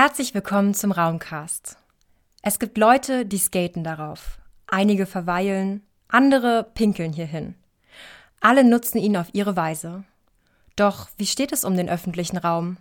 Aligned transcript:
Herzlich 0.00 0.32
willkommen 0.32 0.74
zum 0.74 0.92
Raumcast. 0.92 1.76
Es 2.42 2.60
gibt 2.60 2.78
Leute, 2.78 3.26
die 3.26 3.36
skaten 3.36 3.82
darauf. 3.82 4.38
Einige 4.68 5.06
verweilen, 5.06 5.84
andere 6.06 6.70
pinkeln 6.72 7.12
hierhin. 7.12 7.56
Alle 8.40 8.62
nutzen 8.62 8.98
ihn 8.98 9.16
auf 9.16 9.26
ihre 9.32 9.56
Weise. 9.56 10.04
Doch 10.76 11.08
wie 11.16 11.26
steht 11.26 11.50
es 11.50 11.64
um 11.64 11.76
den 11.76 11.88
öffentlichen 11.88 12.36
Raum? 12.36 12.76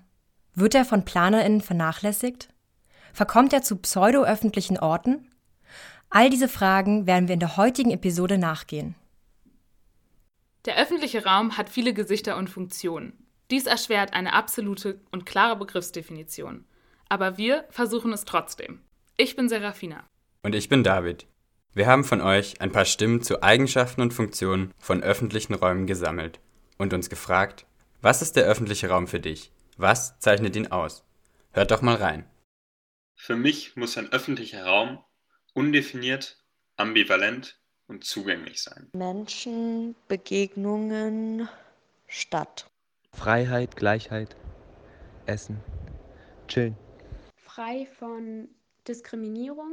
Wird 0.54 0.76
er 0.76 0.86
von 0.86 1.06
PlanerInnen 1.06 1.62
vernachlässigt? 1.62 2.50
Verkommt 3.14 3.52
er 3.52 3.64
zu 3.64 3.78
pseudo-öffentlichen 3.78 4.78
Orten? 4.78 5.28
All 6.12 6.30
diese 6.30 6.48
Fragen 6.48 7.08
werden 7.08 7.28
wir 7.28 7.34
in 7.34 7.40
der 7.40 7.58
heutigen 7.58 7.90
Episode 7.90 8.38
nachgehen. 8.38 8.94
Der 10.66 10.78
öffentliche 10.78 11.26
Raum 11.26 11.58
hat 11.58 11.70
viele 11.70 11.96
Gesichter 11.96 12.38
und 12.38 12.52
Funktionen. 12.52 13.26
Dies 13.50 13.66
erschwert 13.66 14.14
eine 14.14 14.34
absolute 14.34 15.02
und 15.10 15.26
klare 15.26 15.56
Begriffsdefinition. 15.56 16.67
Aber 17.10 17.38
wir 17.38 17.66
versuchen 17.70 18.14
es 18.14 18.26
trotzdem. 18.26 18.82
Ich 19.18 19.36
bin 19.36 19.50
Serafina. 19.50 20.04
Und 20.44 20.56
ich 20.56 20.70
bin 20.70 20.84
David. 20.84 21.28
Wir 21.74 21.88
haben 21.88 22.04
von 22.04 22.22
euch 22.22 22.60
ein 22.62 22.72
paar 22.72 22.86
Stimmen 22.86 23.22
zu 23.22 23.44
Eigenschaften 23.44 24.02
und 24.02 24.14
Funktionen 24.14 24.74
von 24.78 25.04
öffentlichen 25.04 25.54
Räumen 25.54 25.88
gesammelt 25.88 26.40
und 26.78 26.94
uns 26.94 27.10
gefragt, 27.10 27.66
was 28.02 28.22
ist 28.22 28.36
der 28.36 28.46
öffentliche 28.46 28.90
Raum 28.90 29.08
für 29.08 29.20
dich? 29.20 29.52
Was 29.78 30.20
zeichnet 30.20 30.56
ihn 30.56 30.68
aus? 30.68 31.04
Hört 31.52 31.72
doch 31.72 31.82
mal 31.82 31.96
rein. 31.96 32.26
Für 33.16 33.36
mich 33.36 33.76
muss 33.76 33.98
ein 33.98 34.12
öffentlicher 34.12 34.66
Raum 34.66 35.04
undefiniert, 35.54 36.38
ambivalent 36.78 37.60
und 37.88 38.04
zugänglich 38.04 38.62
sein. 38.62 38.90
Menschen, 38.94 39.96
Begegnungen, 40.08 41.48
Stadt. 42.08 42.70
Freiheit, 43.14 43.76
Gleichheit, 43.76 44.36
Essen, 45.26 45.60
Chillen. 46.48 46.78
Frei 47.58 47.88
von 47.98 48.50
Diskriminierung, 48.88 49.72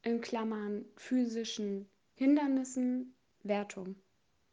in 0.00 0.22
Klammern 0.22 0.86
physischen 0.96 1.86
Hindernissen, 2.14 3.12
Wertung. 3.42 3.96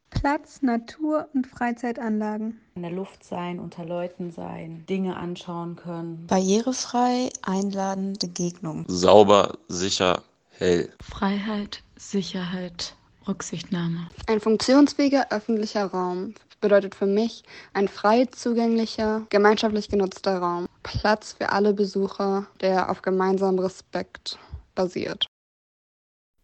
Platz, 0.10 0.62
Natur 0.62 1.30
und 1.34 1.48
Freizeitanlagen. 1.48 2.60
In 2.76 2.82
der 2.82 2.92
Luft 2.92 3.24
sein, 3.24 3.62
unter 3.62 3.86
Leuten 3.86 4.32
sein, 4.32 4.86
Dinge 4.90 5.16
anschauen 5.16 5.78
können. 5.78 6.28
Barrierefrei, 6.28 7.30
einladende 7.44 8.28
Gegnung. 8.28 8.84
Sauber, 8.90 9.58
sicher, 9.70 10.22
hell. 10.50 10.92
Freiheit, 11.02 11.82
Sicherheit, 11.96 12.94
Rücksichtnahme. 13.26 14.10
Ein 14.28 14.42
funktionsfähiger 14.42 15.32
öffentlicher 15.32 15.86
Raum 15.86 16.34
bedeutet 16.60 16.96
für 16.96 17.06
mich 17.06 17.44
ein 17.74 17.88
frei 17.88 18.26
zugänglicher, 18.26 19.26
gemeinschaftlich 19.30 19.90
genutzter 19.90 20.40
Raum. 20.40 20.68
Platz 20.84 21.34
für 21.34 21.52
alle 21.52 21.74
Besucher, 21.74 22.48
der 22.62 22.90
auf 22.90 23.02
gemeinsamem 23.02 23.60
Respekt 23.60 24.40
basiert. 24.76 25.26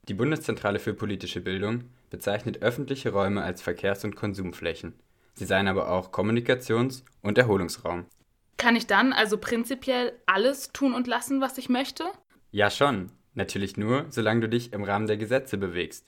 Die 0.08 0.14
Bundeszentrale 0.14 0.80
für 0.80 0.94
politische 0.94 1.42
Bildung 1.42 1.86
bezeichnet 2.10 2.62
öffentliche 2.62 3.12
Räume 3.12 3.42
als 3.42 3.62
Verkehrs- 3.62 4.04
und 4.04 4.16
Konsumflächen. 4.16 4.94
Sie 5.34 5.46
seien 5.46 5.68
aber 5.68 5.90
auch 5.90 6.12
Kommunikations- 6.12 7.04
und 7.22 7.38
Erholungsraum. 7.38 8.06
Kann 8.58 8.76
ich 8.76 8.88
dann 8.88 9.14
also 9.14 9.38
prinzipiell 9.38 10.14
alles 10.26 10.72
tun 10.72 10.94
und 10.94 11.08
lassen, 11.08 11.42
was 11.42 11.58
ich 11.58 11.70
möchte? 11.70 12.06
Ja 12.52 12.70
schon, 12.70 13.12
natürlich 13.34 13.78
nur, 13.78 14.06
solange 14.10 14.42
du 14.42 14.50
dich 14.50 14.74
im 14.74 14.84
Rahmen 14.84 15.08
der 15.08 15.18
Gesetze 15.18 15.58
bewegst. 15.58 16.06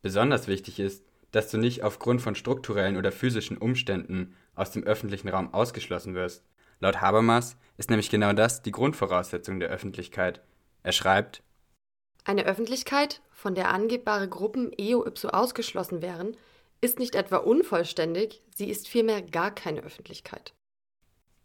Besonders 0.00 0.48
wichtig 0.48 0.80
ist, 0.80 1.04
dass 1.32 1.50
du 1.50 1.58
nicht 1.58 1.82
aufgrund 1.82 2.20
von 2.22 2.34
strukturellen 2.34 2.96
oder 2.96 3.12
physischen 3.12 3.58
Umständen 3.58 4.34
aus 4.54 4.70
dem 4.70 4.84
öffentlichen 4.84 5.28
Raum 5.28 5.54
ausgeschlossen 5.54 6.14
wirst. 6.14 6.44
Laut 6.80 7.00
Habermas 7.00 7.56
ist 7.76 7.90
nämlich 7.90 8.10
genau 8.10 8.32
das 8.32 8.62
die 8.62 8.72
Grundvoraussetzung 8.72 9.60
der 9.60 9.68
Öffentlichkeit. 9.68 10.40
Er 10.82 10.92
schreibt, 10.92 11.42
eine 12.24 12.44
Öffentlichkeit, 12.44 13.22
von 13.32 13.54
der 13.54 13.70
angebbare 13.70 14.28
Gruppen 14.28 14.72
eo 14.76 15.06
ipso 15.06 15.28
ausgeschlossen 15.28 16.02
wären, 16.02 16.36
ist 16.80 16.98
nicht 16.98 17.14
etwa 17.14 17.38
unvollständig, 17.38 18.42
sie 18.54 18.68
ist 18.68 18.88
vielmehr 18.88 19.22
gar 19.22 19.54
keine 19.54 19.82
Öffentlichkeit. 19.82 20.54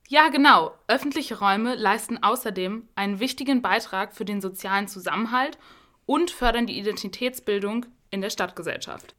Ja, 0.07 0.29
genau. 0.29 0.77
Öffentliche 0.87 1.39
Räume 1.39 1.75
leisten 1.75 2.21
außerdem 2.21 2.87
einen 2.95 3.19
wichtigen 3.19 3.61
Beitrag 3.61 4.13
für 4.13 4.25
den 4.25 4.39
sozialen 4.39 4.87
Zusammenhalt 4.87 5.57
und 6.05 6.29
fördern 6.29 6.67
die 6.67 6.77
Identitätsbildung 6.77 7.87
in 8.11 8.21
der 8.21 8.29
Stadtgesellschaft. 8.29 9.15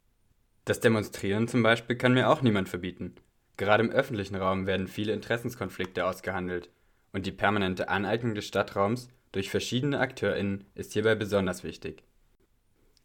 Das 0.66 0.81
Demonstrieren 0.81 1.47
zum 1.47 1.62
Beispiel 1.62 1.97
kann 1.97 2.12
mir 2.12 2.28
auch 2.28 2.43
niemand 2.43 2.69
verbieten. 2.69 3.15
Gerade 3.56 3.84
im 3.84 3.91
öffentlichen 3.91 4.34
Raum 4.34 4.66
werden 4.66 4.88
viele 4.88 5.12
Interessenskonflikte 5.12 6.04
ausgehandelt 6.04 6.71
und 7.12 7.25
die 7.25 7.32
permanente 7.32 7.88
Aneignung 7.88 8.34
des 8.34 8.47
Stadtraums 8.47 9.09
durch 9.31 9.49
verschiedene 9.49 10.00
AkteurInnen 10.00 10.66
ist 10.75 10.93
hierbei 10.93 11.15
besonders 11.15 11.62
wichtig. 11.62 12.03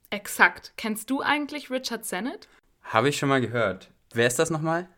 Exakt. 0.10 0.74
Kennst 0.76 1.12
du 1.12 1.22
eigentlich 1.22 1.70
Richard 1.70 2.04
Sennett? 2.04 2.50
Habe 2.82 3.10
ich 3.10 3.18
schon 3.18 3.30
mal 3.30 3.42
gehört. 3.42 3.92
Wer 4.12 4.26
ist 4.26 4.40
das 4.40 4.50
nochmal? 4.50 4.90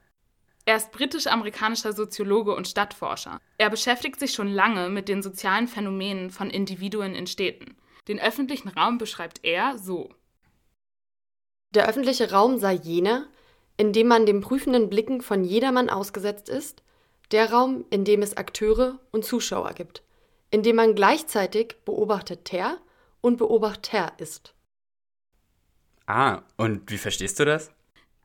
Er 0.66 0.78
ist 0.78 0.94
britisch-amerikanischer 0.94 1.91
Soziologe 1.91 2.56
und 2.56 2.69
Stadtforscher. 2.69 3.41
Er 3.57 3.69
beschäftigt 3.69 4.22
sich 4.22 4.34
schon 4.34 4.47
lange 4.47 4.90
mit 4.90 5.09
den 5.09 5.22
sozialen 5.22 5.68
Phänomenen 5.68 6.30
von 6.30 6.50
Individuen 6.50 7.13
in 7.13 7.28
Städten. 7.28 7.75
Den 8.07 8.22
öffentlichen 8.22 8.69
Raum 8.69 8.97
beschreibt 8.97 9.44
er 9.44 9.78
so. 9.78 10.09
Der 11.74 11.88
öffentliche 11.90 12.32
Raum 12.32 12.60
sei 12.60 12.74
jener, 12.74 13.28
in 13.78 13.94
dem 13.94 14.08
man 14.08 14.26
den 14.26 14.42
prüfenden 14.42 14.90
Blicken 14.90 15.22
von 15.22 15.44
jedermann 15.44 15.90
ausgesetzt 15.90 16.48
ist, 16.48 16.84
der 17.32 17.52
Raum, 17.52 17.86
in 17.90 18.06
dem 18.06 18.22
es 18.22 18.38
Akteure 18.38 19.00
und 19.12 19.26
Zuschauer 19.26 19.74
gibt, 19.74 20.04
in 20.52 20.62
dem 20.62 20.76
man 20.76 20.94
gleichzeitig 20.94 21.78
Beobachteter 21.84 22.78
und 23.22 23.38
Beobachter 23.38 24.14
ist. 24.18 24.54
Ah, 26.06 26.44
und 26.58 26.92
wie 26.92 26.98
verstehst 26.98 27.40
du 27.40 27.46
das? 27.46 27.72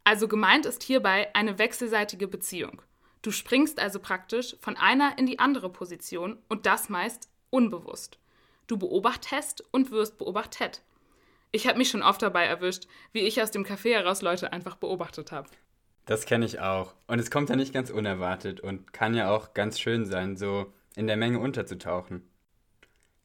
Also 0.04 0.28
gemeint 0.28 0.66
ist 0.66 0.82
hierbei 0.82 1.34
eine 1.34 1.58
wechselseitige 1.58 2.28
Beziehung. 2.28 2.82
Du 3.22 3.30
springst 3.30 3.80
also 3.80 3.98
praktisch 3.98 4.56
von 4.60 4.76
einer 4.76 5.16
in 5.16 5.26
die 5.26 5.38
andere 5.38 5.70
Position 5.70 6.38
und 6.48 6.66
das 6.66 6.88
meist 6.88 7.30
unbewusst. 7.50 8.18
Du 8.66 8.76
beobachtest 8.76 9.64
und 9.70 9.90
wirst 9.90 10.18
beobachtet. 10.18 10.82
Ich 11.50 11.66
habe 11.66 11.78
mich 11.78 11.88
schon 11.88 12.02
oft 12.02 12.20
dabei 12.22 12.44
erwischt, 12.44 12.86
wie 13.12 13.20
ich 13.20 13.40
aus 13.42 13.50
dem 13.50 13.64
Café 13.64 13.94
heraus 13.94 14.22
Leute 14.22 14.52
einfach 14.52 14.76
beobachtet 14.76 15.32
habe. 15.32 15.48
Das 16.04 16.24
kenne 16.24 16.44
ich 16.44 16.60
auch. 16.60 16.94
Und 17.06 17.18
es 17.18 17.30
kommt 17.30 17.50
ja 17.50 17.56
nicht 17.56 17.72
ganz 17.72 17.90
unerwartet 17.90 18.60
und 18.60 18.92
kann 18.92 19.14
ja 19.14 19.30
auch 19.30 19.54
ganz 19.54 19.78
schön 19.78 20.06
sein, 20.06 20.36
so 20.36 20.72
in 20.96 21.06
der 21.06 21.16
Menge 21.16 21.38
unterzutauchen. 21.38 22.28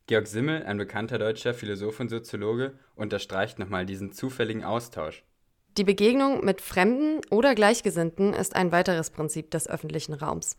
Georg 0.05 0.27
Simmel, 0.27 0.63
ein 0.63 0.77
bekannter 0.77 1.17
deutscher 1.17 1.53
Philosoph 1.53 1.99
und 2.01 2.09
Soziologe, 2.09 2.77
unterstreicht 2.95 3.57
nochmal 3.57 3.85
diesen 3.85 4.11
zufälligen 4.11 4.63
Austausch. 4.63 5.23
Die 5.77 5.85
Begegnung 5.85 6.43
mit 6.43 6.61
Fremden 6.61 7.21
oder 7.31 7.55
Gleichgesinnten 7.55 8.33
ist 8.33 8.55
ein 8.55 8.71
weiteres 8.71 9.11
Prinzip 9.11 9.49
des 9.51 9.67
öffentlichen 9.67 10.13
Raums. 10.13 10.57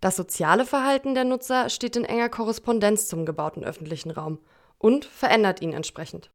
Das 0.00 0.16
soziale 0.16 0.64
Verhalten 0.64 1.14
der 1.14 1.24
Nutzer 1.24 1.68
steht 1.68 1.96
in 1.96 2.04
enger 2.04 2.28
Korrespondenz 2.28 3.08
zum 3.08 3.26
gebauten 3.26 3.62
öffentlichen 3.62 4.10
Raum 4.10 4.40
und 4.78 5.04
verändert 5.04 5.60
ihn 5.60 5.74
entsprechend. 5.74 6.30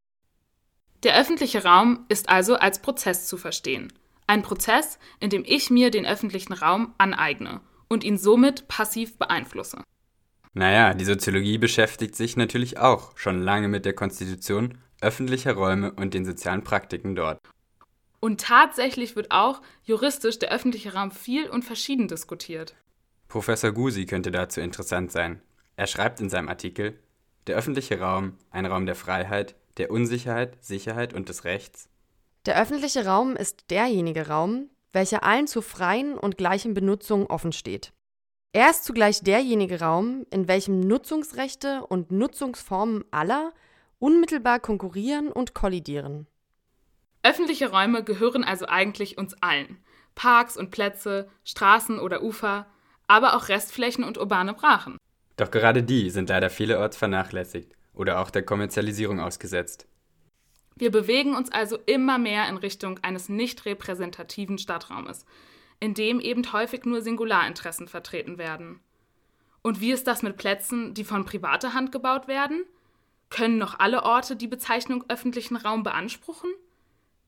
Der 1.04 1.18
öffentliche 1.18 1.64
Raum 1.64 2.06
ist 2.08 2.30
also 2.30 2.56
als 2.56 2.80
Prozess 2.80 3.26
zu 3.26 3.36
verstehen. 3.36 3.92
Ein 4.26 4.40
Prozess, 4.40 4.98
in 5.20 5.28
dem 5.28 5.44
ich 5.46 5.68
mir 5.68 5.90
den 5.90 6.06
öffentlichen 6.06 6.54
Raum 6.54 6.94
aneigne 6.96 7.60
und 7.88 8.04
ihn 8.04 8.16
somit 8.16 8.68
passiv 8.68 9.18
beeinflusse. 9.18 9.82
Naja, 10.54 10.94
die 10.94 11.04
Soziologie 11.04 11.58
beschäftigt 11.58 12.16
sich 12.16 12.38
natürlich 12.38 12.78
auch 12.78 13.18
schon 13.18 13.42
lange 13.42 13.68
mit 13.68 13.84
der 13.84 13.92
Konstitution 13.92 14.78
öffentlicher 15.02 15.52
Räume 15.52 15.92
und 15.92 16.14
den 16.14 16.24
sozialen 16.24 16.64
Praktiken 16.64 17.14
dort. 17.14 17.38
Und 18.20 18.40
tatsächlich 18.40 19.14
wird 19.14 19.30
auch 19.30 19.60
juristisch 19.82 20.38
der 20.38 20.50
öffentliche 20.50 20.94
Raum 20.94 21.10
viel 21.10 21.50
und 21.50 21.66
verschieden 21.66 22.08
diskutiert. 22.08 22.74
Professor 23.28 23.72
Gusi 23.72 24.06
könnte 24.06 24.30
dazu 24.30 24.62
interessant 24.62 25.12
sein. 25.12 25.42
Er 25.76 25.86
schreibt 25.86 26.20
in 26.20 26.30
seinem 26.30 26.48
Artikel, 26.48 26.98
der 27.46 27.56
öffentliche 27.56 28.00
Raum, 28.00 28.38
ein 28.50 28.64
Raum 28.64 28.86
der 28.86 28.94
Freiheit, 28.94 29.54
der 29.76 29.90
Unsicherheit, 29.90 30.62
Sicherheit 30.64 31.14
und 31.14 31.28
des 31.28 31.44
Rechts. 31.44 31.88
Der 32.46 32.60
öffentliche 32.60 33.06
Raum 33.06 33.36
ist 33.36 33.70
derjenige 33.70 34.28
Raum, 34.28 34.70
welcher 34.92 35.24
allen 35.24 35.46
zur 35.46 35.62
freien 35.62 36.16
und 36.16 36.36
gleichen 36.38 36.74
Benutzung 36.74 37.26
offen 37.26 37.52
steht. 37.52 37.92
Er 38.52 38.70
ist 38.70 38.84
zugleich 38.84 39.20
derjenige 39.22 39.80
Raum, 39.80 40.26
in 40.30 40.46
welchem 40.46 40.80
Nutzungsrechte 40.80 41.84
und 41.86 42.12
Nutzungsformen 42.12 43.04
aller 43.10 43.52
unmittelbar 43.98 44.60
konkurrieren 44.60 45.32
und 45.32 45.54
kollidieren. 45.54 46.26
Öffentliche 47.22 47.70
Räume 47.70 48.04
gehören 48.04 48.44
also 48.44 48.66
eigentlich 48.66 49.18
uns 49.18 49.34
allen. 49.42 49.78
Parks 50.14 50.56
und 50.56 50.70
Plätze, 50.70 51.28
Straßen 51.42 51.98
oder 51.98 52.22
Ufer, 52.22 52.66
aber 53.08 53.34
auch 53.34 53.48
Restflächen 53.48 54.04
und 54.04 54.18
urbane 54.18 54.54
Brachen. 54.54 54.98
Doch 55.36 55.50
gerade 55.50 55.82
die 55.82 56.10
sind 56.10 56.28
leider 56.28 56.50
vielerorts 56.50 56.96
vernachlässigt 56.96 57.74
oder 57.94 58.20
auch 58.20 58.30
der 58.30 58.42
Kommerzialisierung 58.42 59.20
ausgesetzt. 59.20 59.86
Wir 60.76 60.90
bewegen 60.90 61.34
uns 61.36 61.52
also 61.52 61.78
immer 61.86 62.18
mehr 62.18 62.48
in 62.48 62.56
Richtung 62.56 62.98
eines 63.02 63.28
nicht 63.28 63.64
repräsentativen 63.64 64.58
Stadtraumes, 64.58 65.24
in 65.80 65.94
dem 65.94 66.20
eben 66.20 66.52
häufig 66.52 66.84
nur 66.84 67.00
Singularinteressen 67.00 67.88
vertreten 67.88 68.38
werden. 68.38 68.80
Und 69.62 69.80
wie 69.80 69.92
ist 69.92 70.06
das 70.06 70.22
mit 70.22 70.36
Plätzen, 70.36 70.94
die 70.94 71.04
von 71.04 71.24
privater 71.24 71.74
Hand 71.74 71.92
gebaut 71.92 72.28
werden? 72.28 72.64
Können 73.30 73.58
noch 73.58 73.78
alle 73.78 74.02
Orte 74.02 74.36
die 74.36 74.46
Bezeichnung 74.46 75.04
öffentlichen 75.08 75.56
Raum 75.56 75.82
beanspruchen? 75.82 76.50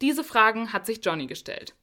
Diese 0.02 0.24
Fragen 0.24 0.72
hat 0.72 0.84
sich 0.84 1.00
Johnny 1.02 1.26
gestellt. 1.26 1.74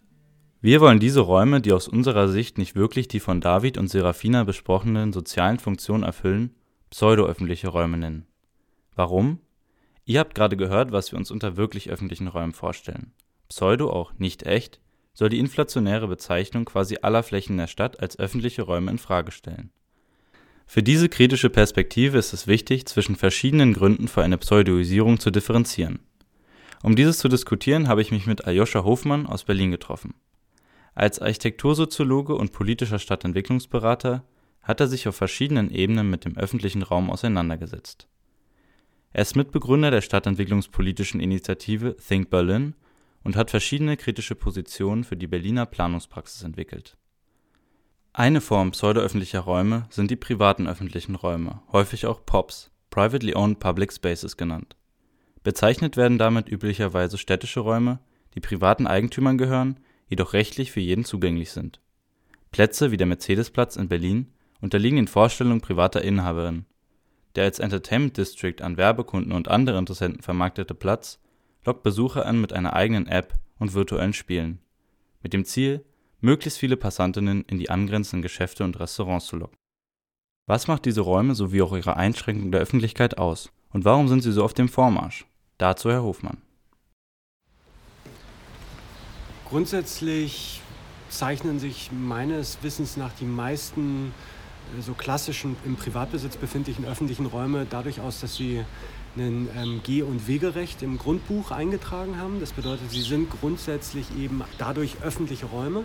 Wir 0.62 0.80
wollen 0.80 1.00
diese 1.00 1.22
Räume, 1.22 1.60
die 1.60 1.74
aus 1.74 1.88
unserer 1.88 2.28
Sicht 2.28 2.58
nicht 2.58 2.76
wirklich 2.76 3.08
die 3.08 3.20
von 3.20 3.42
David 3.42 3.78
und 3.78 3.90
Serafina 3.90 4.44
besprochenen 4.44 5.12
sozialen 5.12 5.60
Funktionen 5.60 6.04
erfüllen, 6.04 6.56
pseudo-öffentliche 6.90 7.68
Räume 7.70 7.98
nennen. 7.98 8.28
Warum? 8.96 9.40
Ihr 10.06 10.20
habt 10.20 10.36
gerade 10.36 10.58
gehört, 10.58 10.92
was 10.92 11.12
wir 11.12 11.18
uns 11.18 11.32
unter 11.32 11.58
wirklich 11.58 11.90
öffentlichen 11.90 12.28
Räumen 12.28 12.54
vorstellen. 12.54 13.14
Pseudo 13.50 13.90
auch 13.90 14.14
nicht 14.18 14.44
echt 14.44 14.80
soll 15.14 15.30
die 15.30 15.40
inflationäre 15.40 16.08
Bezeichnung 16.08 16.66
quasi 16.66 16.98
aller 17.02 17.24
Flächen 17.24 17.58
der 17.58 17.68
Stadt 17.68 18.00
als 18.00 18.18
öffentliche 18.18 18.64
Räume 18.64 18.92
in 18.92 18.98
Frage 18.98 19.32
stellen. 19.32 19.72
Für 20.66 20.82
diese 20.82 21.10
kritische 21.10 21.50
Perspektive 21.50 22.18
ist 22.18 22.34
es 22.34 22.48
wichtig, 22.48 22.88
zwischen 22.88 23.16
verschiedenen 23.16 23.74
Gründen 23.74 24.08
für 24.08 24.24
eine 24.24 24.38
Pseudoisierung 24.38 25.20
zu 25.20 25.30
differenzieren. 25.30 26.00
Um 26.82 26.96
dieses 26.96 27.20
zu 27.20 27.28
diskutieren, 27.28 27.88
habe 27.88 28.02
ich 28.02 28.12
mich 28.12 28.26
mit 28.26 28.46
Aljoscha 28.46 28.84
Hofmann 28.84 29.28
aus 29.28 29.44
Berlin 29.44 29.72
getroffen. 29.72 30.16
Als 30.96 31.20
Architektursoziologe 31.20 32.36
und 32.36 32.52
politischer 32.52 33.00
Stadtentwicklungsberater 33.00 34.24
hat 34.62 34.80
er 34.80 34.88
sich 34.88 35.08
auf 35.08 35.16
verschiedenen 35.16 35.70
Ebenen 35.70 36.10
mit 36.10 36.26
dem 36.26 36.38
öffentlichen 36.38 36.82
Raum 36.82 37.10
auseinandergesetzt. 37.10 38.08
Er 39.14 39.22
ist 39.22 39.36
Mitbegründer 39.36 39.92
der 39.92 40.02
stadtentwicklungspolitischen 40.02 41.20
Initiative 41.20 41.96
Think 41.98 42.32
Berlin 42.32 42.74
und 43.24 43.36
hat 43.36 43.52
verschiedene 43.52 43.96
kritische 43.96 44.34
Positionen 44.34 45.04
für 45.04 45.16
die 45.16 45.28
Berliner 45.28 45.68
Planungspraxis 45.68 46.42
entwickelt. 46.42 46.98
Eine 48.12 48.42
Form 48.42 48.72
pseudoöffentlicher 48.72 49.42
Räume 49.42 49.86
sind 49.92 50.10
die 50.10 50.16
privaten 50.16 50.68
öffentlichen 50.68 51.14
Räume, 51.14 51.62
häufig 51.72 52.08
auch 52.08 52.26
POPs, 52.26 52.72
Privately 52.90 53.36
Owned 53.36 53.60
Public 53.60 53.94
Spaces 53.94 54.36
genannt. 54.36 54.76
Bezeichnet 55.44 55.96
werden 55.96 56.18
damit 56.18 56.50
üblicherweise 56.50 57.20
städtische 57.20 57.60
Räume, 57.60 58.00
die 58.34 58.40
privaten 58.40 58.88
Eigentümern 58.88 59.38
gehören, 59.38 59.80
jedoch 60.08 60.34
rechtlich 60.34 60.72
für 60.72 60.80
jeden 60.80 61.06
zugänglich 61.06 61.52
sind. 61.52 61.80
Plätze 62.52 62.92
wie 62.92 62.98
der 62.98 63.08
Mercedesplatz 63.08 63.76
in 63.76 63.90
Berlin 63.90 64.32
unterliegen 64.60 64.96
den 64.96 65.08
Vorstellungen 65.08 65.62
privater 65.62 66.02
Inhaberinnen. 66.02 66.66
Der 67.36 67.46
als 67.46 67.60
Entertainment 67.60 68.18
District 68.18 68.62
an 68.62 68.78
Werbekunden 68.78 69.32
und 69.32 69.48
andere 69.48 69.80
Interessenten 69.80 70.22
vermarktete 70.22 70.76
Platz 70.76 71.20
lockt 71.66 71.84
Besucher 71.84 72.26
an 72.26 72.40
mit 72.40 72.54
einer 72.54 72.74
eigenen 72.74 73.08
App 73.08 73.34
und 73.58 73.74
virtuellen 73.74 74.14
Spielen, 74.14 74.60
mit 75.22 75.34
dem 75.34 75.46
Ziel, 75.46 75.84
möglichst 76.22 76.60
viele 76.60 76.78
Passantinnen 76.78 77.44
in 77.46 77.58
die 77.58 77.70
angrenzenden 77.70 78.22
Geschäfte 78.22 78.64
und 78.64 78.80
Restaurants 78.80 79.26
zu 79.26 79.38
locken. 79.38 79.58
Was 80.46 80.68
macht 80.68 80.86
diese 80.86 81.02
Räume 81.02 81.36
sowie 81.36 81.62
auch 81.62 81.76
ihre 81.76 81.98
Einschränkung 81.98 82.52
der 82.52 82.62
Öffentlichkeit 82.62 83.18
aus 83.18 83.52
und 83.72 83.86
warum 83.86 84.08
sind 84.08 84.22
sie 84.22 84.32
so 84.32 84.44
auf 84.44 84.54
dem 84.54 84.70
Vormarsch? 84.70 85.26
Dazu 85.58 85.90
Herr 85.90 86.04
Hofmann. 86.04 86.38
Grundsätzlich 89.50 90.62
zeichnen 91.10 91.60
sich 91.60 91.92
meines 91.92 92.58
Wissens 92.62 92.98
nach 92.98 93.14
die 93.14 93.26
meisten 93.26 94.12
so 94.82 94.94
klassischen 94.94 95.56
im 95.66 95.76
Privatbesitz 95.76 96.38
befindlichen 96.38 96.86
öffentlichen 96.86 97.26
Räume 97.26 97.66
dadurch 97.70 98.00
aus, 98.02 98.20
dass 98.20 98.36
sie 98.36 98.64
ein 99.16 99.48
ähm, 99.56 99.82
Geh- 99.84 100.02
und 100.02 100.28
Wegerecht 100.28 100.82
im 100.82 100.98
Grundbuch 100.98 101.52
eingetragen 101.52 102.18
haben. 102.18 102.40
Das 102.40 102.52
bedeutet, 102.52 102.90
sie 102.90 103.02
sind 103.02 103.30
grundsätzlich 103.30 104.08
eben 104.18 104.42
dadurch 104.58 104.98
öffentliche 105.04 105.46
Räume. 105.46 105.84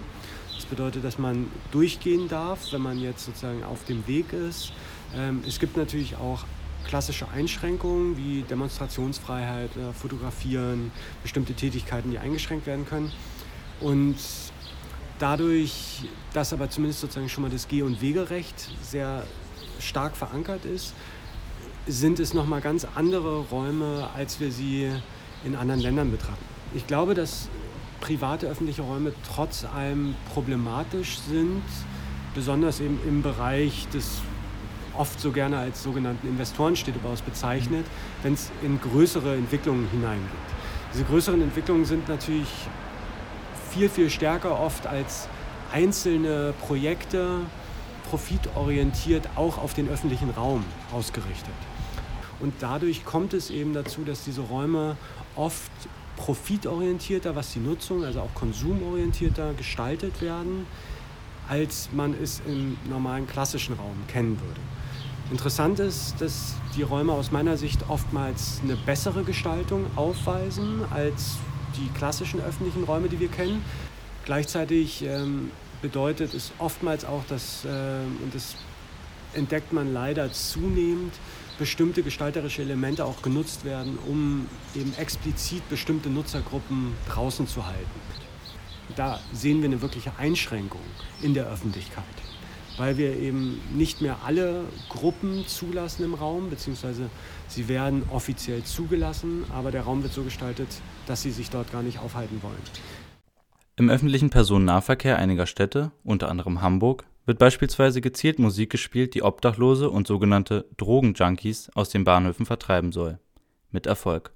Das 0.55 0.65
bedeutet, 0.65 1.05
dass 1.05 1.19
man 1.19 1.51
durchgehen 1.71 2.29
darf, 2.29 2.73
wenn 2.73 2.81
man 2.81 2.99
jetzt 2.99 3.27
sozusagen 3.27 3.63
auf 3.65 3.85
dem 3.85 4.07
Weg 4.07 4.33
ist. 4.33 4.73
Ähm, 5.15 5.43
es 5.47 5.59
gibt 5.59 5.77
natürlich 5.77 6.17
auch 6.17 6.45
klassische 6.87 7.29
Einschränkungen 7.29 8.17
wie 8.17 8.43
Demonstrationsfreiheit, 8.43 9.77
äh, 9.77 9.93
Fotografieren, 9.93 10.91
bestimmte 11.23 11.53
Tätigkeiten, 11.53 12.11
die 12.11 12.19
eingeschränkt 12.19 12.67
werden 12.67 12.87
können. 12.87 13.13
Und 13.81 14.17
dadurch, 15.19 16.05
dass 16.33 16.53
aber 16.53 16.71
zumindest 16.71 17.01
sozusagen 17.01 17.29
schon 17.29 17.43
mal 17.43 17.51
das 17.51 17.69
Geh- 17.69 17.83
und 17.83 18.01
Wegerecht 18.01 18.71
sehr 18.83 19.25
stark 19.81 20.17
verankert 20.17 20.65
ist, 20.65 20.95
sind 21.87 22.21
es 22.21 22.35
nochmal 22.35 22.61
ganz 22.61 22.87
andere 22.95 23.41
Räume, 23.47 24.09
als 24.15 24.41
wir 24.41 24.53
sie 24.53 24.91
in 25.45 25.57
anderen 25.57 25.81
Ländern 25.81 26.11
betrachten. 26.11 26.45
Ich 26.75 26.87
glaube, 26.87 27.15
dass 27.15 27.49
private 28.01 28.47
öffentliche 28.47 28.83
Räume 28.83 29.13
trotz 29.35 29.65
allem 29.65 30.15
problematisch 30.33 31.19
sind, 31.19 31.63
besonders 32.35 32.81
eben 32.81 32.99
im 33.07 33.23
Bereich 33.23 33.89
des 33.89 34.21
oft 34.97 35.21
so 35.21 35.31
gerne 35.31 35.59
als 35.59 35.83
sogenannten 35.83 36.27
Investorenstädtebaus 36.29 37.23
bezeichnet, 37.23 37.87
wenn 38.23 38.35
es 38.35 38.51
in 38.63 38.81
größere 38.81 39.37
Entwicklungen 39.37 39.89
hineingeht. 39.91 40.29
Diese 40.93 41.05
größeren 41.05 41.41
Entwicklungen 41.41 41.85
sind 41.85 42.09
natürlich 42.09 42.49
viel, 43.71 43.89
viel 43.89 44.11
stärker 44.11 44.59
oft 44.61 44.87
als 44.87 45.29
einzelne 45.73 46.55
Projekte 46.67 47.41
profitorientiert 48.09 49.29
auch 49.37 49.59
auf 49.59 49.75
den 49.75 49.89
öffentlichen 49.89 50.31
Raum 50.31 50.65
ausgerichtet. 50.93 51.55
Und 52.41 52.55
dadurch 52.61 53.05
kommt 53.05 53.35
es 53.35 53.51
eben 53.51 53.75
dazu, 53.75 54.03
dass 54.05 54.25
diese 54.25 54.41
Räume 54.43 54.97
oft 55.37 55.71
profitorientierter, 56.17 57.37
was 57.37 57.53
die 57.53 57.61
Nutzung, 57.61 58.05
also 58.05 58.21
auch 58.21 58.35
konsumorientierter 58.35 59.55
gestaltet 59.55 60.21
werden, 60.23 60.67
als 61.49 61.91
man 61.93 62.15
es 62.21 62.43
im 62.47 62.77
normalen 62.89 63.27
klassischen 63.27 63.75
Raum 63.75 63.97
kennen 64.09 64.39
würde. 64.41 64.61
Interessant 65.31 65.79
ist, 65.79 66.21
dass 66.21 66.55
die 66.77 66.83
Räume 66.83 67.13
aus 67.13 67.31
meiner 67.31 67.57
Sicht 67.57 67.81
oftmals 67.89 68.61
eine 68.63 68.77
bessere 68.77 69.25
Gestaltung 69.25 69.87
aufweisen 69.95 70.83
als 70.91 71.37
die 71.79 71.89
klassischen 71.97 72.41
öffentlichen 72.41 72.85
Räume, 72.85 73.09
die 73.09 73.21
wir 73.21 73.29
kennen. 73.29 73.65
Gleichzeitig 74.25 75.05
ähm, 75.05 75.51
bedeutet 75.81 76.35
es 76.35 76.53
oftmals 76.59 77.05
auch, 77.05 77.25
dass, 77.29 77.65
äh, 77.65 77.69
und 78.23 78.35
das 78.35 78.57
entdeckt 79.35 79.73
man 79.73 79.93
leider 79.93 80.33
zunehmend, 80.33 81.15
bestimmte 81.59 82.03
gestalterische 82.03 82.63
Elemente 82.63 83.05
auch 83.05 83.21
genutzt 83.23 83.65
werden, 83.65 83.99
um 84.07 84.47
eben 84.75 84.95
explizit 84.97 85.69
bestimmte 85.69 86.09
Nutzergruppen 86.09 86.95
draußen 87.09 87.47
zu 87.49 87.67
halten. 87.67 88.01
Da 88.97 89.21
sehen 89.33 89.61
wir 89.61 89.69
eine 89.69 89.83
wirkliche 89.83 90.13
Einschränkung 90.19 90.81
in 91.21 91.35
der 91.35 91.47
Öffentlichkeit, 91.47 92.05
weil 92.79 92.97
wir 92.97 93.17
eben 93.17 93.61
nicht 93.75 94.01
mehr 94.01 94.19
alle 94.25 94.65
Gruppen 94.89 95.47
zulassen 95.47 96.05
im 96.05 96.15
Raum, 96.15 96.49
beziehungsweise 96.49 97.11
sie 97.49 97.69
werden 97.69 98.05
offiziell 98.11 98.63
zugelassen, 98.63 99.45
aber 99.53 99.71
der 99.71 99.83
Raum 99.83 100.03
wird 100.03 100.13
so 100.13 100.23
gestaltet, 100.23 100.69
dass 101.07 101.23
sie 101.23 101.33
sich 101.33 101.51
dort 101.51 101.71
gar 101.73 101.83
nicht 101.83 101.99
aufhalten 101.99 102.41
wollen. 102.43 102.57
Im 103.77 103.91
öffentlichen 103.91 104.31
Personennahverkehr 104.31 105.19
einiger 105.19 105.47
Städte, 105.47 105.93
unter 106.03 106.29
anderem 106.31 106.63
Hamburg, 106.63 107.05
wird 107.27 107.39
beispielsweise 107.39 108.01
gezielt 108.01 108.39
Musik 108.39 108.71
gespielt, 108.71 109.15
die 109.15 109.23
Obdachlose 109.23 109.91
und 109.91 110.07
sogenannte 110.07 110.65
Drogenjunkies 110.79 111.71
aus 111.75 111.91
den 111.91 112.05
Bahnhöfen 112.05 112.47
vertreiben 112.47 112.91
soll. 112.91 113.19
Mit 113.71 113.87
Erfolg. 113.87 114.33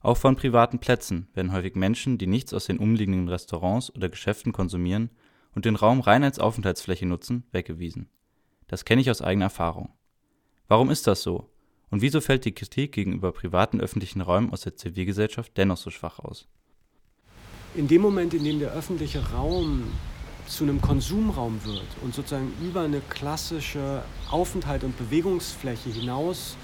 Auch 0.00 0.16
von 0.16 0.34
privaten 0.36 0.78
Plätzen 0.78 1.28
werden 1.34 1.52
häufig 1.52 1.76
Menschen, 1.76 2.18
die 2.18 2.26
nichts 2.26 2.52
aus 2.54 2.66
den 2.66 2.78
umliegenden 2.78 3.28
Restaurants 3.28 3.94
oder 3.94 4.08
Geschäften 4.08 4.52
konsumieren 4.52 5.10
und 5.54 5.64
den 5.64 5.76
Raum 5.76 6.00
rein 6.00 6.24
als 6.24 6.38
Aufenthaltsfläche 6.38 7.06
nutzen, 7.06 7.44
weggewiesen. 7.52 8.08
Das 8.66 8.84
kenne 8.84 9.00
ich 9.00 9.10
aus 9.10 9.22
eigener 9.22 9.46
Erfahrung. 9.46 9.90
Warum 10.68 10.90
ist 10.90 11.06
das 11.06 11.22
so? 11.22 11.50
Und 11.90 12.00
wieso 12.00 12.20
fällt 12.20 12.44
die 12.44 12.54
Kritik 12.54 12.92
gegenüber 12.92 13.32
privaten 13.32 13.80
öffentlichen 13.80 14.20
Räumen 14.20 14.50
aus 14.50 14.62
der 14.62 14.76
Zivilgesellschaft 14.76 15.56
dennoch 15.56 15.76
so 15.76 15.90
schwach 15.90 16.18
aus? 16.18 16.48
In 17.74 17.88
dem 17.88 18.02
Moment, 18.02 18.34
in 18.34 18.44
dem 18.44 18.58
der 18.58 18.72
öffentliche 18.72 19.30
Raum 19.32 19.84
zu 20.46 20.64
einem 20.64 20.80
Konsumraum 20.80 21.64
wird 21.64 21.86
und 22.02 22.14
sozusagen 22.14 22.52
über 22.62 22.82
eine 22.82 23.00
klassische 23.00 24.02
Aufenthalt 24.30 24.84
und 24.84 24.96
Bewegungsfläche 24.98 25.90
hinaus 25.90 26.56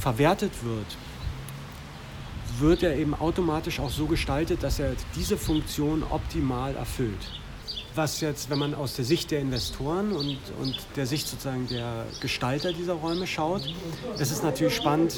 verwertet 0.00 0.52
wird, 0.64 0.96
wird 2.58 2.82
er 2.82 2.96
eben 2.96 3.14
automatisch 3.14 3.80
auch 3.80 3.90
so 3.90 4.06
gestaltet, 4.06 4.62
dass 4.62 4.78
er 4.78 4.94
diese 5.14 5.36
Funktion 5.36 6.02
optimal 6.02 6.74
erfüllt. 6.74 7.40
Was 7.96 8.20
jetzt, 8.20 8.50
wenn 8.50 8.58
man 8.58 8.74
aus 8.74 8.94
der 8.94 9.06
Sicht 9.06 9.30
der 9.30 9.40
Investoren 9.40 10.12
und, 10.12 10.36
und 10.60 10.76
der 10.96 11.06
Sicht 11.06 11.26
sozusagen 11.28 11.66
der 11.68 12.04
Gestalter 12.20 12.74
dieser 12.74 12.92
Räume 12.92 13.26
schaut, 13.26 13.62
ist 14.18 14.30
es 14.30 14.42
natürlich 14.42 14.76
spannend, 14.76 15.14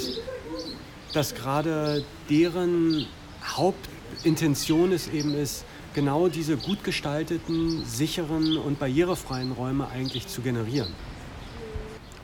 dass 1.12 1.34
gerade 1.34 2.04
deren 2.30 3.06
Hauptintention 3.44 4.92
es 4.92 5.08
eben 5.08 5.34
ist, 5.34 5.64
genau 5.92 6.28
diese 6.28 6.56
gut 6.56 6.84
gestalteten, 6.84 7.84
sicheren 7.84 8.56
und 8.56 8.78
barrierefreien 8.78 9.50
Räume 9.50 9.88
eigentlich 9.88 10.28
zu 10.28 10.40
generieren. 10.40 10.92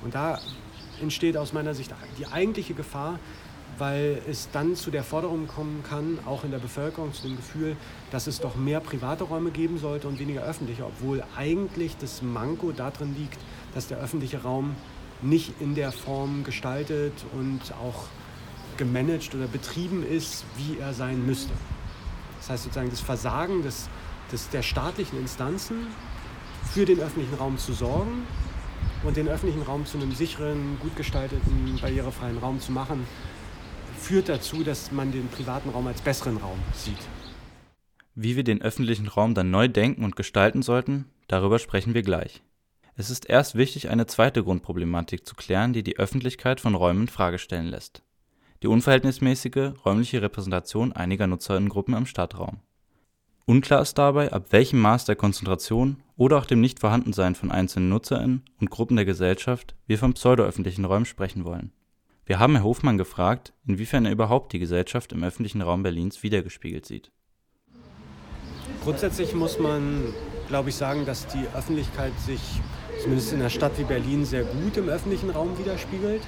Und 0.04 0.14
da 0.14 0.40
entsteht 1.02 1.36
aus 1.36 1.52
meiner 1.52 1.74
Sicht 1.74 1.92
die 2.16 2.28
eigentliche 2.28 2.74
Gefahr, 2.74 3.18
weil 3.78 4.22
es 4.28 4.48
dann 4.52 4.76
zu 4.76 4.90
der 4.90 5.04
Forderung 5.04 5.46
kommen 5.46 5.82
kann, 5.82 6.18
auch 6.26 6.44
in 6.44 6.50
der 6.50 6.58
Bevölkerung 6.58 7.12
zu 7.12 7.22
dem 7.22 7.36
Gefühl, 7.36 7.76
dass 8.10 8.26
es 8.26 8.40
doch 8.40 8.56
mehr 8.56 8.80
private 8.80 9.24
Räume 9.24 9.50
geben 9.50 9.78
sollte 9.78 10.08
und 10.08 10.18
weniger 10.18 10.42
öffentliche, 10.42 10.84
obwohl 10.84 11.24
eigentlich 11.36 11.96
das 11.96 12.22
Manko 12.22 12.72
darin 12.72 13.14
liegt, 13.16 13.38
dass 13.74 13.88
der 13.88 13.98
öffentliche 13.98 14.42
Raum 14.42 14.76
nicht 15.22 15.54
in 15.60 15.74
der 15.74 15.92
Form 15.92 16.44
gestaltet 16.44 17.12
und 17.32 17.60
auch 17.82 18.04
gemanagt 18.76 19.34
oder 19.34 19.46
betrieben 19.46 20.04
ist, 20.06 20.44
wie 20.56 20.78
er 20.78 20.92
sein 20.92 21.24
müsste. 21.24 21.52
Das 22.38 22.50
heißt 22.50 22.64
sozusagen 22.64 22.90
das 22.90 23.00
Versagen 23.00 23.62
des, 23.62 23.88
des, 24.30 24.48
der 24.50 24.62
staatlichen 24.62 25.18
Instanzen 25.18 25.86
für 26.72 26.84
den 26.84 27.00
öffentlichen 27.00 27.34
Raum 27.34 27.58
zu 27.58 27.72
sorgen 27.72 28.26
und 29.04 29.16
den 29.16 29.28
öffentlichen 29.28 29.62
Raum 29.62 29.86
zu 29.86 29.98
einem 29.98 30.12
sicheren, 30.12 30.78
gut 30.80 30.96
gestalteten, 30.96 31.78
barrierefreien 31.80 32.38
Raum 32.38 32.60
zu 32.60 32.72
machen, 32.72 33.06
führt 34.04 34.28
dazu, 34.28 34.62
dass 34.62 34.92
man 34.92 35.12
den 35.12 35.28
privaten 35.28 35.70
Raum 35.70 35.86
als 35.86 36.02
besseren 36.02 36.36
Raum 36.36 36.58
sieht. 36.74 36.98
Wie 38.14 38.36
wir 38.36 38.44
den 38.44 38.60
öffentlichen 38.60 39.08
Raum 39.08 39.34
dann 39.34 39.50
neu 39.50 39.66
denken 39.66 40.04
und 40.04 40.14
gestalten 40.14 40.60
sollten, 40.60 41.06
darüber 41.26 41.58
sprechen 41.58 41.94
wir 41.94 42.02
gleich. 42.02 42.42
Es 42.96 43.08
ist 43.08 43.28
erst 43.28 43.56
wichtig, 43.56 43.88
eine 43.88 44.06
zweite 44.06 44.44
Grundproblematik 44.44 45.26
zu 45.26 45.34
klären, 45.34 45.72
die 45.72 45.82
die 45.82 45.96
Öffentlichkeit 45.96 46.60
von 46.60 46.74
Räumen 46.74 47.02
in 47.02 47.08
Frage 47.08 47.38
stellen 47.38 47.66
lässt. 47.66 48.02
Die 48.62 48.68
unverhältnismäßige 48.68 49.72
räumliche 49.84 50.20
Repräsentation 50.20 50.92
einiger 50.92 51.26
Nutzerinnengruppen 51.26 51.94
im 51.94 52.06
Stadtraum. 52.06 52.60
Unklar 53.46 53.82
ist 53.82 53.98
dabei, 53.98 54.32
ab 54.32 54.46
welchem 54.50 54.80
Maß 54.80 55.06
der 55.06 55.16
Konzentration 55.16 56.02
oder 56.16 56.38
auch 56.38 56.46
dem 56.46 56.60
Nichtvorhandensein 56.60 57.34
von 57.34 57.50
einzelnen 57.50 57.88
NutzerInnen 57.88 58.42
und 58.60 58.70
Gruppen 58.70 58.96
der 58.96 59.06
Gesellschaft 59.06 59.74
wir 59.86 59.98
von 59.98 60.12
pseudo-öffentlichen 60.12 60.84
Räumen 60.84 61.04
sprechen 61.06 61.44
wollen. 61.44 61.72
Wir 62.26 62.38
haben 62.38 62.54
Herr 62.56 62.64
Hofmann 62.64 62.96
gefragt, 62.96 63.52
inwiefern 63.66 64.06
er 64.06 64.12
überhaupt 64.12 64.54
die 64.54 64.58
Gesellschaft 64.58 65.12
im 65.12 65.22
öffentlichen 65.22 65.60
Raum 65.60 65.82
Berlins 65.82 66.22
wiedergespiegelt 66.22 66.86
sieht. 66.86 67.10
Grundsätzlich 68.82 69.34
muss 69.34 69.58
man, 69.58 70.14
glaube 70.48 70.70
ich, 70.70 70.74
sagen, 70.74 71.04
dass 71.04 71.26
die 71.26 71.46
Öffentlichkeit 71.54 72.18
sich 72.18 72.40
zumindest 73.02 73.34
in 73.34 73.40
einer 73.40 73.50
Stadt 73.50 73.78
wie 73.78 73.84
Berlin 73.84 74.24
sehr 74.24 74.44
gut 74.44 74.74
im 74.78 74.88
öffentlichen 74.88 75.28
Raum 75.28 75.58
widerspiegelt. 75.58 76.22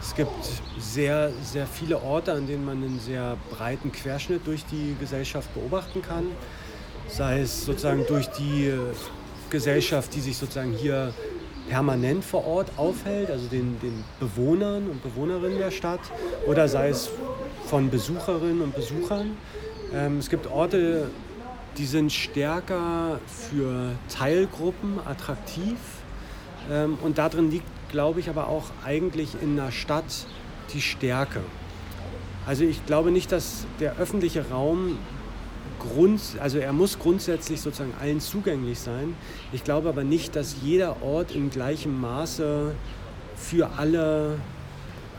Es 0.00 0.14
gibt 0.14 0.30
sehr, 0.78 1.30
sehr 1.42 1.66
viele 1.66 2.02
Orte, 2.02 2.32
an 2.32 2.46
denen 2.46 2.64
man 2.64 2.82
einen 2.82 2.98
sehr 2.98 3.36
breiten 3.50 3.92
Querschnitt 3.92 4.46
durch 4.46 4.64
die 4.64 4.96
Gesellschaft 4.98 5.52
beobachten 5.52 6.00
kann. 6.00 6.26
Sei 7.08 7.40
es 7.40 7.66
sozusagen 7.66 8.06
durch 8.06 8.28
die 8.28 8.72
Gesellschaft, 9.50 10.14
die 10.14 10.20
sich 10.20 10.38
sozusagen 10.38 10.72
hier 10.72 11.12
permanent 11.68 12.24
vor 12.24 12.46
Ort 12.46 12.72
aufhält, 12.76 13.30
also 13.30 13.46
den, 13.46 13.78
den 13.80 14.04
Bewohnern 14.20 14.88
und 14.88 15.02
Bewohnerinnen 15.02 15.58
der 15.58 15.70
Stadt, 15.70 16.00
oder 16.46 16.68
sei 16.68 16.88
es 16.88 17.10
von 17.66 17.90
Besucherinnen 17.90 18.60
und 18.60 18.74
Besuchern. 18.74 19.36
Ähm, 19.92 20.18
es 20.18 20.28
gibt 20.28 20.46
Orte, 20.46 21.10
die 21.78 21.86
sind 21.86 22.12
stärker 22.12 23.18
für 23.26 23.92
Teilgruppen 24.08 24.98
attraktiv. 25.04 25.76
Ähm, 26.70 26.98
und 27.02 27.18
darin 27.18 27.50
liegt, 27.50 27.66
glaube 27.90 28.20
ich, 28.20 28.28
aber 28.28 28.48
auch 28.48 28.64
eigentlich 28.84 29.30
in 29.42 29.58
einer 29.58 29.72
Stadt 29.72 30.26
die 30.72 30.80
Stärke. 30.80 31.40
Also 32.46 32.64
ich 32.64 32.84
glaube 32.86 33.10
nicht, 33.10 33.32
dass 33.32 33.66
der 33.80 33.96
öffentliche 33.96 34.50
Raum 34.50 34.98
Grund, 35.92 36.20
also 36.40 36.58
er 36.58 36.72
muss 36.72 36.98
grundsätzlich 36.98 37.60
sozusagen 37.60 37.94
allen 38.00 38.20
zugänglich 38.20 38.78
sein. 38.78 39.14
Ich 39.52 39.64
glaube 39.64 39.88
aber 39.88 40.04
nicht, 40.04 40.34
dass 40.34 40.56
jeder 40.62 41.02
Ort 41.02 41.32
in 41.32 41.50
gleichem 41.50 42.00
Maße 42.00 42.74
für 43.36 43.70
alle 43.76 44.38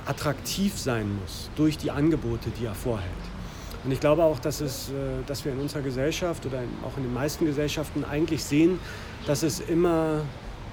attraktiv 0.05 0.77
sein 0.77 1.17
muss 1.19 1.49
durch 1.55 1.77
die 1.77 1.91
Angebote, 1.91 2.49
die 2.59 2.65
er 2.65 2.75
vorhält. 2.75 3.11
Und 3.83 3.91
ich 3.91 3.99
glaube 3.99 4.23
auch, 4.23 4.39
dass, 4.39 4.61
es, 4.61 4.89
äh, 4.89 5.23
dass 5.27 5.45
wir 5.45 5.51
in 5.51 5.59
unserer 5.59 5.81
Gesellschaft 5.81 6.45
oder 6.45 6.63
auch 6.83 6.97
in 6.97 7.03
den 7.03 7.13
meisten 7.13 7.45
Gesellschaften 7.45 8.03
eigentlich 8.03 8.43
sehen, 8.43 8.79
dass 9.27 9.43
es 9.43 9.59
immer 9.59 10.21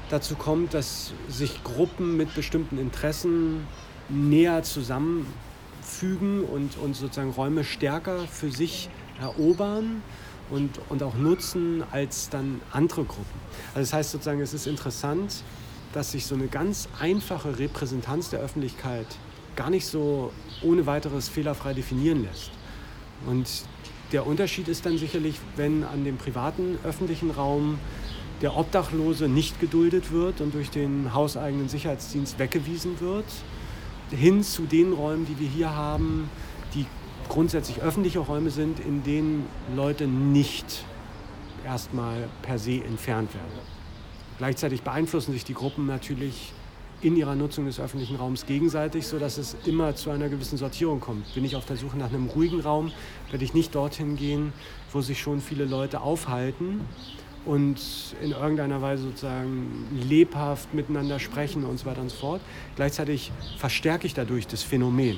dazu 0.08 0.34
kommt, 0.34 0.74
dass 0.74 1.12
sich 1.28 1.62
Gruppen 1.62 2.16
mit 2.16 2.34
bestimmten 2.34 2.78
Interessen 2.78 3.66
näher 4.08 4.62
zusammenfügen 4.62 6.44
und, 6.44 6.76
und 6.78 6.96
sozusagen 6.96 7.30
Räume 7.30 7.64
stärker 7.64 8.18
für 8.30 8.50
sich 8.50 8.88
erobern 9.22 10.02
und, 10.50 10.80
und 10.90 11.02
auch 11.02 11.14
nutzen 11.14 11.82
als 11.90 12.28
dann 12.28 12.60
andere 12.72 13.04
Gruppen. 13.04 13.40
Also 13.74 13.80
das 13.80 13.92
heißt 13.92 14.10
sozusagen, 14.10 14.40
es 14.40 14.52
ist 14.52 14.66
interessant, 14.66 15.42
dass 15.92 16.12
sich 16.12 16.26
so 16.26 16.34
eine 16.34 16.48
ganz 16.48 16.88
einfache 17.00 17.58
Repräsentanz 17.58 18.30
der 18.30 18.40
Öffentlichkeit 18.40 19.06
gar 19.56 19.70
nicht 19.70 19.86
so 19.86 20.32
ohne 20.62 20.86
weiteres 20.86 21.28
fehlerfrei 21.28 21.74
definieren 21.74 22.24
lässt. 22.24 22.50
Und 23.26 23.48
der 24.12 24.26
Unterschied 24.26 24.68
ist 24.68 24.84
dann 24.84 24.98
sicherlich, 24.98 25.36
wenn 25.56 25.84
an 25.84 26.04
dem 26.04 26.16
privaten 26.16 26.78
öffentlichen 26.84 27.30
Raum 27.30 27.78
der 28.40 28.56
Obdachlose 28.56 29.28
nicht 29.28 29.60
geduldet 29.60 30.10
wird 30.10 30.40
und 30.40 30.54
durch 30.54 30.70
den 30.70 31.14
hauseigenen 31.14 31.68
Sicherheitsdienst 31.68 32.38
weggewiesen 32.38 33.00
wird, 33.00 33.24
hin 34.10 34.42
zu 34.42 34.62
den 34.62 34.92
Räumen, 34.92 35.26
die 35.26 35.38
wir 35.38 35.48
hier 35.48 35.74
haben, 35.74 36.28
die 36.74 36.86
grundsätzlich 37.32 37.80
öffentliche 37.80 38.18
Räume 38.18 38.50
sind, 38.50 38.78
in 38.78 39.02
denen 39.04 39.46
Leute 39.74 40.06
nicht 40.06 40.84
erstmal 41.64 42.28
per 42.42 42.58
se 42.58 42.84
entfernt 42.84 43.32
werden. 43.34 43.72
Gleichzeitig 44.36 44.82
beeinflussen 44.82 45.32
sich 45.32 45.42
die 45.42 45.54
Gruppen 45.54 45.86
natürlich 45.86 46.52
in 47.00 47.16
ihrer 47.16 47.34
Nutzung 47.34 47.64
des 47.64 47.80
öffentlichen 47.80 48.16
Raums 48.16 48.44
gegenseitig, 48.44 49.06
sodass 49.06 49.38
es 49.38 49.56
immer 49.64 49.94
zu 49.96 50.10
einer 50.10 50.28
gewissen 50.28 50.58
Sortierung 50.58 51.00
kommt. 51.00 51.32
Bin 51.34 51.42
ich 51.46 51.56
auf 51.56 51.64
der 51.64 51.76
Suche 51.76 51.96
nach 51.96 52.10
einem 52.10 52.26
ruhigen 52.26 52.60
Raum, 52.60 52.92
werde 53.30 53.44
ich 53.46 53.54
nicht 53.54 53.74
dorthin 53.74 54.16
gehen, 54.16 54.52
wo 54.92 55.00
sich 55.00 55.18
schon 55.18 55.40
viele 55.40 55.64
Leute 55.64 56.02
aufhalten 56.02 56.82
und 57.46 57.80
in 58.22 58.32
irgendeiner 58.32 58.82
Weise 58.82 59.04
sozusagen 59.04 59.88
lebhaft 60.06 60.74
miteinander 60.74 61.18
sprechen 61.18 61.64
und 61.64 61.78
so 61.78 61.86
weiter 61.86 62.02
und 62.02 62.10
so 62.10 62.18
fort. 62.18 62.42
Gleichzeitig 62.76 63.32
verstärke 63.56 64.06
ich 64.06 64.12
dadurch 64.12 64.46
das 64.46 64.62
Phänomen. 64.62 65.16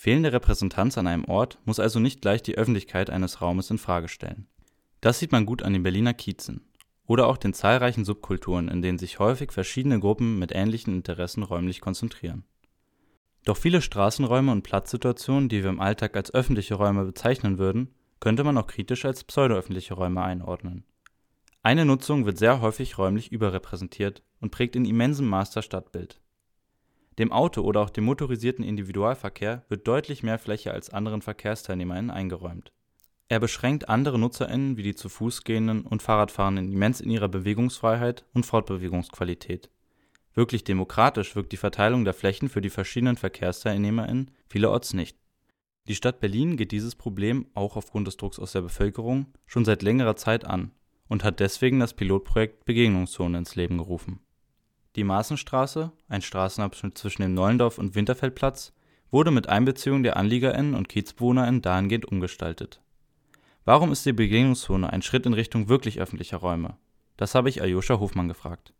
Fehlende 0.00 0.32
Repräsentanz 0.32 0.96
an 0.96 1.08
einem 1.08 1.24
Ort 1.24 1.58
muss 1.64 1.80
also 1.80 1.98
nicht 1.98 2.22
gleich 2.22 2.40
die 2.40 2.54
Öffentlichkeit 2.54 3.10
eines 3.10 3.42
Raumes 3.42 3.68
in 3.72 3.78
Frage 3.78 4.06
stellen. 4.06 4.46
Das 5.00 5.18
sieht 5.18 5.32
man 5.32 5.44
gut 5.44 5.60
an 5.64 5.72
den 5.72 5.82
Berliner 5.82 6.14
Kiezen 6.14 6.60
oder 7.08 7.26
auch 7.26 7.36
den 7.36 7.52
zahlreichen 7.52 8.04
Subkulturen, 8.04 8.68
in 8.68 8.80
denen 8.80 8.98
sich 8.98 9.18
häufig 9.18 9.50
verschiedene 9.50 9.98
Gruppen 9.98 10.38
mit 10.38 10.52
ähnlichen 10.54 10.94
Interessen 10.94 11.42
räumlich 11.42 11.80
konzentrieren. 11.80 12.44
Doch 13.44 13.56
viele 13.56 13.82
Straßenräume 13.82 14.52
und 14.52 14.62
Platzsituationen, 14.62 15.48
die 15.48 15.64
wir 15.64 15.70
im 15.70 15.80
Alltag 15.80 16.16
als 16.16 16.32
öffentliche 16.32 16.76
Räume 16.76 17.04
bezeichnen 17.04 17.58
würden, 17.58 17.92
könnte 18.20 18.44
man 18.44 18.56
auch 18.56 18.68
kritisch 18.68 19.04
als 19.04 19.24
pseudoöffentliche 19.24 19.94
Räume 19.94 20.22
einordnen. 20.22 20.84
Eine 21.64 21.84
Nutzung 21.84 22.24
wird 22.24 22.38
sehr 22.38 22.60
häufig 22.60 22.98
räumlich 22.98 23.32
überrepräsentiert 23.32 24.22
und 24.40 24.52
prägt 24.52 24.76
in 24.76 24.84
immensem 24.84 25.26
Maß 25.26 25.50
das 25.50 25.64
Stadtbild. 25.64 26.20
Dem 27.18 27.32
Auto 27.32 27.62
oder 27.62 27.80
auch 27.80 27.90
dem 27.90 28.04
motorisierten 28.04 28.64
Individualverkehr 28.64 29.64
wird 29.68 29.88
deutlich 29.88 30.22
mehr 30.22 30.38
Fläche 30.38 30.72
als 30.72 30.90
anderen 30.90 31.20
VerkehrsteilnehmerInnen 31.20 32.12
eingeräumt. 32.12 32.72
Er 33.28 33.40
beschränkt 33.40 33.88
andere 33.88 34.18
NutzerInnen 34.20 34.76
wie 34.76 34.84
die 34.84 34.94
zu 34.94 35.08
Fuß 35.08 35.42
gehenden 35.42 35.82
und 35.82 36.00
Fahrradfahrenden 36.00 36.72
immens 36.72 37.00
in 37.00 37.10
ihrer 37.10 37.28
Bewegungsfreiheit 37.28 38.24
und 38.34 38.46
Fortbewegungsqualität. 38.46 39.68
Wirklich 40.32 40.62
demokratisch 40.62 41.34
wirkt 41.34 41.50
die 41.50 41.56
Verteilung 41.56 42.04
der 42.04 42.14
Flächen 42.14 42.48
für 42.48 42.60
die 42.60 42.70
verschiedenen 42.70 43.16
VerkehrsteilnehmerInnen 43.16 44.30
vielerorts 44.48 44.94
nicht. 44.94 45.18
Die 45.88 45.96
Stadt 45.96 46.20
Berlin 46.20 46.56
geht 46.56 46.70
dieses 46.70 46.94
Problem 46.94 47.46
auch 47.54 47.76
aufgrund 47.76 48.06
des 48.06 48.16
Drucks 48.16 48.38
aus 48.38 48.52
der 48.52 48.62
Bevölkerung 48.62 49.26
schon 49.46 49.64
seit 49.64 49.82
längerer 49.82 50.14
Zeit 50.14 50.44
an 50.44 50.70
und 51.08 51.24
hat 51.24 51.40
deswegen 51.40 51.80
das 51.80 51.94
Pilotprojekt 51.94 52.64
Begegnungszone 52.64 53.38
ins 53.38 53.56
Leben 53.56 53.78
gerufen 53.78 54.20
die 54.96 55.04
Maaßenstraße, 55.04 55.92
ein 56.08 56.22
Straßenabschnitt 56.22 56.98
zwischen 56.98 57.22
dem 57.22 57.34
Nollendorf 57.34 57.78
und 57.78 57.94
Winterfeldplatz, 57.94 58.72
wurde 59.10 59.30
mit 59.30 59.48
Einbeziehung 59.48 60.02
der 60.02 60.16
AnliegerInnen 60.16 60.74
und 60.74 60.88
KiezbewohnerInnen 60.88 61.62
dahingehend 61.62 62.06
umgestaltet. 62.06 62.80
Warum 63.64 63.92
ist 63.92 64.06
die 64.06 64.12
Begegnungszone 64.12 64.90
ein 64.92 65.02
Schritt 65.02 65.26
in 65.26 65.34
Richtung 65.34 65.68
wirklich 65.68 66.00
öffentlicher 66.00 66.38
Räume? 66.38 66.76
Das 67.16 67.34
habe 67.34 67.48
ich 67.48 67.60
Aljoscha 67.60 67.98
Hofmann 67.98 68.28
gefragt. 68.28 68.72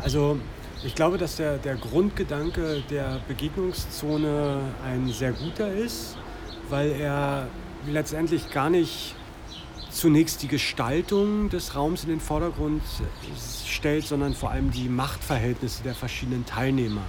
Also 0.00 0.38
ich 0.84 0.94
glaube, 0.94 1.18
dass 1.18 1.36
der, 1.36 1.58
der 1.58 1.76
Grundgedanke 1.76 2.82
der 2.90 3.20
Begegnungszone 3.26 4.60
ein 4.84 5.08
sehr 5.08 5.32
guter 5.32 5.72
ist, 5.72 6.16
weil 6.68 6.92
er 6.92 7.48
letztendlich 7.86 8.50
gar 8.50 8.70
nicht 8.70 9.14
zunächst 9.90 10.42
die 10.42 10.48
Gestaltung 10.48 11.48
des 11.48 11.74
Raums 11.74 12.04
in 12.04 12.10
den 12.10 12.20
Vordergrund 12.20 12.82
stellt, 13.66 14.06
sondern 14.06 14.34
vor 14.34 14.50
allem 14.50 14.70
die 14.70 14.88
Machtverhältnisse 14.88 15.82
der 15.82 15.94
verschiedenen 15.94 16.46
Teilnehmer 16.46 17.02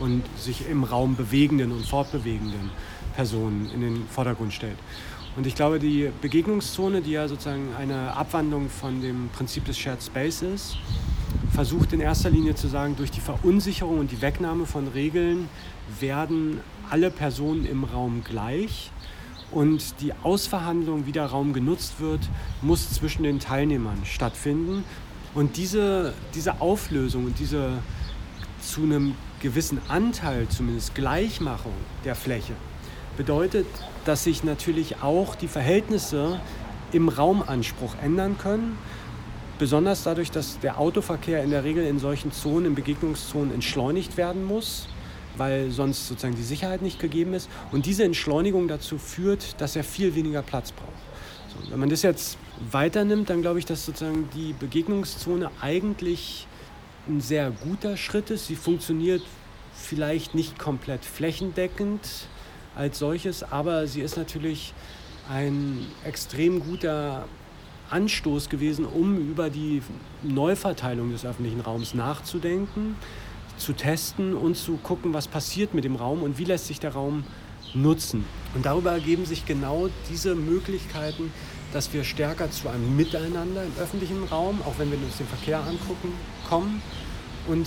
und 0.00 0.22
sich 0.38 0.68
im 0.68 0.84
Raum 0.84 1.16
bewegenden 1.16 1.72
und 1.72 1.86
fortbewegenden 1.86 2.70
Personen 3.14 3.70
in 3.74 3.80
den 3.80 4.08
Vordergrund 4.08 4.52
stellt. 4.52 4.78
Und 5.36 5.46
ich 5.46 5.54
glaube, 5.54 5.78
die 5.78 6.10
Begegnungszone, 6.20 7.00
die 7.00 7.12
ja 7.12 7.26
sozusagen 7.26 7.74
eine 7.78 8.14
Abwandlung 8.14 8.68
von 8.68 9.00
dem 9.00 9.30
Prinzip 9.30 9.64
des 9.64 9.78
Shared 9.78 10.02
Space 10.02 10.42
ist, 10.42 10.76
versucht 11.52 11.92
in 11.92 12.00
erster 12.00 12.30
Linie 12.30 12.54
zu 12.54 12.68
sagen, 12.68 12.96
durch 12.96 13.10
die 13.10 13.20
Verunsicherung 13.20 13.98
und 13.98 14.10
die 14.10 14.20
Wegnahme 14.20 14.66
von 14.66 14.88
Regeln 14.88 15.48
werden 16.00 16.60
alle 16.90 17.10
Personen 17.10 17.64
im 17.64 17.84
Raum 17.84 18.22
gleich 18.24 18.90
und 19.52 20.00
die 20.00 20.12
Ausverhandlung, 20.22 21.06
wie 21.06 21.12
der 21.12 21.26
Raum 21.26 21.52
genutzt 21.52 22.00
wird, 22.00 22.20
muss 22.62 22.90
zwischen 22.90 23.22
den 23.22 23.38
Teilnehmern 23.38 23.98
stattfinden. 24.04 24.84
Und 25.34 25.56
diese, 25.56 26.14
diese 26.34 26.60
Auflösung 26.60 27.26
und 27.26 27.38
diese 27.38 27.70
zu 28.60 28.82
einem 28.82 29.14
gewissen 29.40 29.80
Anteil 29.88 30.48
zumindest 30.48 30.94
Gleichmachung 30.94 31.72
der 32.04 32.14
Fläche 32.14 32.54
bedeutet, 33.16 33.66
dass 34.04 34.24
sich 34.24 34.44
natürlich 34.44 35.02
auch 35.02 35.34
die 35.34 35.48
Verhältnisse 35.48 36.40
im 36.92 37.08
Raumanspruch 37.08 37.94
ändern 38.02 38.38
können. 38.38 38.78
Besonders 39.58 40.02
dadurch, 40.02 40.30
dass 40.30 40.58
der 40.60 40.78
Autoverkehr 40.78 41.42
in 41.42 41.50
der 41.50 41.64
Regel 41.64 41.86
in 41.86 41.98
solchen 41.98 42.32
Zonen, 42.32 42.66
in 42.66 42.74
Begegnungszonen 42.74 43.52
entschleunigt 43.52 44.16
werden 44.16 44.44
muss, 44.44 44.88
weil 45.36 45.70
sonst 45.70 46.08
sozusagen 46.08 46.36
die 46.36 46.42
Sicherheit 46.42 46.82
nicht 46.82 46.98
gegeben 46.98 47.34
ist. 47.34 47.48
Und 47.70 47.86
diese 47.86 48.04
Entschleunigung 48.04 48.68
dazu 48.68 48.98
führt, 48.98 49.60
dass 49.60 49.76
er 49.76 49.84
viel 49.84 50.14
weniger 50.14 50.42
Platz 50.42 50.72
braucht. 50.72 50.88
So, 51.52 51.70
wenn 51.70 51.80
man 51.80 51.88
das 51.88 52.02
jetzt 52.02 52.38
weiternimmt, 52.70 53.30
dann 53.30 53.42
glaube 53.42 53.58
ich, 53.58 53.64
dass 53.64 53.84
sozusagen 53.84 54.28
die 54.34 54.52
Begegnungszone 54.52 55.50
eigentlich 55.60 56.46
ein 57.08 57.20
sehr 57.20 57.50
guter 57.50 57.96
Schritt 57.96 58.30
ist. 58.30 58.46
Sie 58.46 58.56
funktioniert 58.56 59.22
vielleicht 59.74 60.34
nicht 60.34 60.58
komplett 60.58 61.04
flächendeckend 61.04 62.00
als 62.74 62.98
solches, 62.98 63.42
aber 63.42 63.86
sie 63.86 64.00
ist 64.00 64.16
natürlich 64.16 64.72
ein 65.30 65.86
extrem 66.04 66.60
guter 66.60 67.26
Anstoß 67.90 68.48
gewesen, 68.48 68.86
um 68.86 69.18
über 69.18 69.50
die 69.50 69.82
Neuverteilung 70.22 71.12
des 71.12 71.24
öffentlichen 71.26 71.60
Raums 71.60 71.94
nachzudenken, 71.94 72.96
zu 73.62 73.72
testen 73.72 74.34
und 74.34 74.56
zu 74.56 74.76
gucken, 74.76 75.14
was 75.14 75.28
passiert 75.28 75.74
mit 75.74 75.84
dem 75.84 75.96
Raum 75.96 76.22
und 76.22 76.38
wie 76.38 76.44
lässt 76.44 76.66
sich 76.66 76.80
der 76.80 76.92
Raum 76.92 77.24
nutzen. 77.74 78.24
Und 78.54 78.66
darüber 78.66 78.92
ergeben 78.92 79.24
sich 79.24 79.46
genau 79.46 79.88
diese 80.10 80.34
Möglichkeiten, 80.34 81.32
dass 81.72 81.92
wir 81.92 82.04
stärker 82.04 82.50
zu 82.50 82.68
einem 82.68 82.96
Miteinander 82.96 83.64
im 83.64 83.72
öffentlichen 83.80 84.24
Raum, 84.24 84.60
auch 84.62 84.78
wenn 84.78 84.90
wir 84.90 84.98
uns 84.98 85.16
den 85.16 85.26
Verkehr 85.26 85.60
angucken, 85.60 86.12
kommen. 86.48 86.82
Und 87.48 87.66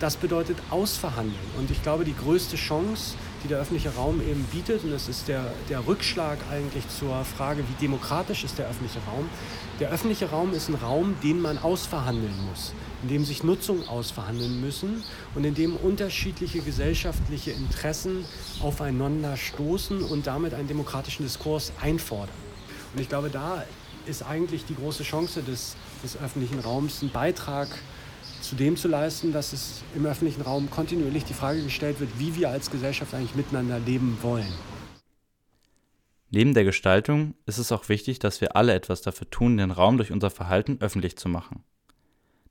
das 0.00 0.16
bedeutet 0.16 0.58
ausverhandeln. 0.70 1.38
Und 1.56 1.70
ich 1.70 1.82
glaube, 1.82 2.04
die 2.04 2.16
größte 2.16 2.56
Chance, 2.56 3.14
die 3.44 3.48
der 3.48 3.58
öffentliche 3.58 3.94
Raum 3.94 4.20
eben 4.20 4.44
bietet, 4.52 4.82
und 4.82 4.90
das 4.90 5.08
ist 5.08 5.28
der, 5.28 5.52
der 5.68 5.86
Rückschlag 5.86 6.38
eigentlich 6.50 6.88
zur 6.88 7.24
Frage, 7.24 7.62
wie 7.62 7.80
demokratisch 7.80 8.44
ist 8.44 8.58
der 8.58 8.68
öffentliche 8.68 8.98
Raum. 9.06 9.28
Der 9.78 9.90
öffentliche 9.90 10.30
Raum 10.30 10.52
ist 10.52 10.68
ein 10.68 10.74
Raum, 10.74 11.14
den 11.22 11.40
man 11.40 11.58
ausverhandeln 11.58 12.34
muss, 12.50 12.74
in 13.04 13.08
dem 13.08 13.24
sich 13.26 13.44
Nutzungen 13.44 13.86
ausverhandeln 13.86 14.62
müssen 14.62 15.04
und 15.34 15.44
in 15.44 15.54
dem 15.54 15.76
unterschiedliche 15.76 16.60
gesellschaftliche 16.60 17.50
Interessen 17.50 18.24
aufeinander 18.62 19.36
stoßen 19.36 20.02
und 20.02 20.26
damit 20.26 20.54
einen 20.54 20.68
demokratischen 20.68 21.24
Diskurs 21.24 21.70
einfordern. 21.82 22.34
Und 22.94 23.02
ich 23.02 23.10
glaube, 23.10 23.28
da 23.28 23.62
ist 24.06 24.22
eigentlich 24.22 24.64
die 24.64 24.74
große 24.74 25.02
Chance 25.02 25.42
des, 25.42 25.76
des 26.02 26.16
öffentlichen 26.16 26.60
Raums, 26.60 27.02
einen 27.02 27.12
Beitrag 27.12 27.68
zu 28.40 28.56
dem 28.56 28.78
zu 28.78 28.88
leisten, 28.88 29.34
dass 29.34 29.52
es 29.52 29.82
im 29.94 30.06
öffentlichen 30.06 30.40
Raum 30.40 30.70
kontinuierlich 30.70 31.24
die 31.24 31.34
Frage 31.34 31.62
gestellt 31.62 32.00
wird, 32.00 32.08
wie 32.18 32.34
wir 32.36 32.48
als 32.48 32.70
Gesellschaft 32.70 33.12
eigentlich 33.12 33.34
miteinander 33.34 33.80
leben 33.80 34.16
wollen. 34.22 34.52
Neben 36.30 36.54
der 36.54 36.64
Gestaltung 36.64 37.34
ist 37.44 37.58
es 37.58 37.70
auch 37.70 37.90
wichtig, 37.90 38.18
dass 38.18 38.40
wir 38.40 38.56
alle 38.56 38.72
etwas 38.72 39.02
dafür 39.02 39.28
tun, 39.28 39.58
den 39.58 39.70
Raum 39.70 39.98
durch 39.98 40.10
unser 40.10 40.30
Verhalten 40.30 40.78
öffentlich 40.80 41.18
zu 41.18 41.28
machen. 41.28 41.64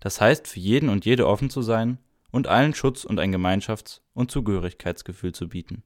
Das 0.03 0.19
heißt, 0.19 0.49
für 0.49 0.59
jeden 0.59 0.89
und 0.89 1.05
jede 1.05 1.25
offen 1.25 1.49
zu 1.49 1.61
sein 1.61 1.97
und 2.29 2.47
allen 2.47 2.73
Schutz 2.73 3.05
und 3.05 3.21
ein 3.21 3.33
Gemeinschafts- 3.33 4.01
und 4.13 4.31
Zugehörigkeitsgefühl 4.31 5.31
zu 5.31 5.47
bieten. 5.47 5.81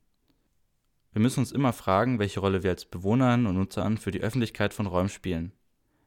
Wir 1.14 1.22
müssen 1.22 1.42
uns 1.42 1.52
immer 1.52 1.72
fragen, 1.72 2.18
welche 2.18 2.40
Rolle 2.40 2.64
wir 2.64 2.72
als 2.72 2.86
Bewohnerinnen 2.86 3.46
und 3.46 3.58
Nutzerinnen 3.58 4.00
für 4.00 4.10
die 4.10 4.22
Öffentlichkeit 4.22 4.74
von 4.74 4.88
Räumen 4.88 5.10
spielen. 5.10 5.52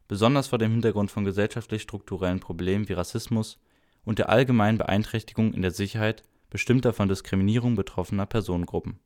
Besonders 0.09 0.49
vor 0.49 0.59
dem 0.59 0.73
Hintergrund 0.73 1.12
von 1.12 1.25
gesellschaftlich-strukturellen 1.25 2.40
Problemen 2.40 2.88
wie 2.88 2.94
Rassismus 2.94 3.61
und 4.05 4.18
der 4.18 4.29
allgemeinen 4.29 4.79
Beeinträchtigung 4.79 5.55
in 5.55 5.62
der 5.62 5.70
Sicherheit 5.70 6.25
bestimmter 6.51 6.92
von 6.92 7.09
Diskriminierung 7.09 7.77
betroffener 7.77 8.27
Personengruppen. 8.27 8.99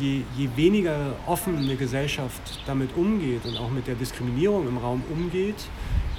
Je, 0.00 0.22
je, 0.38 0.48
weniger 0.56 1.14
offen 1.26 1.58
eine 1.58 1.76
Gesellschaft 1.76 2.60
damit 2.66 2.96
umgeht 2.96 3.44
und 3.44 3.58
auch 3.58 3.70
mit 3.70 3.86
der 3.86 3.94
Diskriminierung 3.94 4.66
im 4.66 4.78
Raum 4.78 5.02
umgeht, 5.10 5.68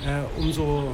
äh, 0.05 0.21
umso 0.39 0.91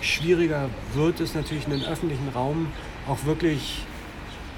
schwieriger 0.00 0.68
wird 0.94 1.20
es 1.20 1.34
natürlich, 1.34 1.66
einen 1.66 1.84
öffentlichen 1.84 2.28
Raum 2.34 2.68
auch 3.08 3.24
wirklich 3.24 3.82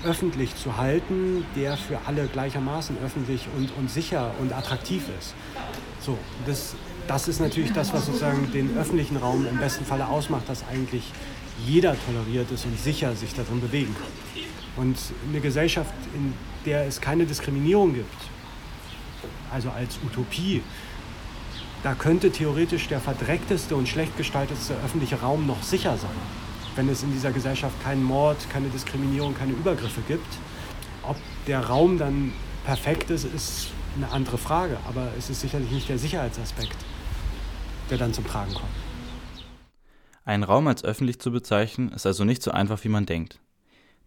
öffentlich 0.05 0.57
zu 0.57 0.77
halten, 0.77 1.45
der 1.55 1.77
für 1.77 1.99
alle 2.07 2.27
gleichermaßen 2.27 2.97
öffentlich 3.05 3.47
und, 3.57 3.71
und 3.77 3.91
sicher 3.91 4.33
und 4.41 4.53
attraktiv 4.53 5.05
ist. 5.19 5.35
So, 6.01 6.19
das, 6.47 6.75
das 7.07 7.29
ist 7.29 7.41
natürlich 7.41 7.73
das, 7.73 7.93
was 7.93 8.07
sozusagen 8.07 8.51
den 8.53 8.77
öffentlichen 8.77 9.17
Raum 9.17 9.47
im 9.47 9.59
besten 9.59 9.85
Falle 9.85 10.09
ausmacht, 10.09 10.49
dass 10.49 10.65
eigentlich 10.67 11.05
jeder 11.65 11.95
toleriert 12.07 12.51
ist 12.51 12.65
und 12.65 12.79
sicher 12.79 13.15
sich 13.15 13.35
darin 13.35 13.61
bewegen 13.61 13.95
kann. 13.95 14.85
Und 14.85 14.97
eine 15.29 15.41
Gesellschaft, 15.41 15.93
in 16.15 16.33
der 16.67 16.87
es 16.87 17.01
keine 17.01 17.27
Diskriminierung 17.27 17.95
gibt, 17.95 18.15
also 19.53 19.71
als 19.71 19.99
Utopie, 20.05 20.63
da 21.83 21.95
könnte 21.95 22.31
theoretisch 22.31 22.89
der 22.89 23.01
verdreckteste 23.01 23.75
und 23.77 23.89
schlecht 23.89 24.17
gestaltetste 24.17 24.75
öffentliche 24.85 25.21
Raum 25.21 25.47
noch 25.47 25.63
sicher 25.63 25.97
sein 25.97 26.11
wenn 26.77 26.89
es 26.89 27.03
in 27.03 27.13
dieser 27.13 27.33
Gesellschaft 27.33 27.81
keinen 27.83 28.03
Mord, 28.03 28.37
keine 28.51 28.69
Diskriminierung, 28.69 29.35
keine 29.35 29.53
Übergriffe 29.53 30.01
gibt. 30.09 30.27
Ob 31.03 31.17
der 31.47 31.61
Raum 31.61 31.99
dann 31.99 32.33
perfekt 32.65 33.11
ist, 33.11 33.25
ist 33.25 33.69
eine 33.97 34.11
andere 34.11 34.39
Frage, 34.39 34.79
aber 34.89 35.09
es 35.19 35.29
ist 35.29 35.41
sicherlich 35.41 35.71
nicht 35.71 35.89
der 35.89 35.99
Sicherheitsaspekt, 35.99 36.77
der 37.91 37.99
dann 37.99 38.15
zum 38.15 38.27
Tragen 38.27 38.55
kommt. 38.55 38.71
Einen 40.25 40.45
Raum 40.45 40.69
als 40.69 40.85
öffentlich 40.85 41.19
zu 41.19 41.33
bezeichnen, 41.33 41.91
ist 41.91 42.07
also 42.07 42.25
nicht 42.25 42.43
so 42.43 42.53
einfach, 42.53 42.83
wie 42.85 42.89
man 42.89 43.07
denkt. 43.07 43.41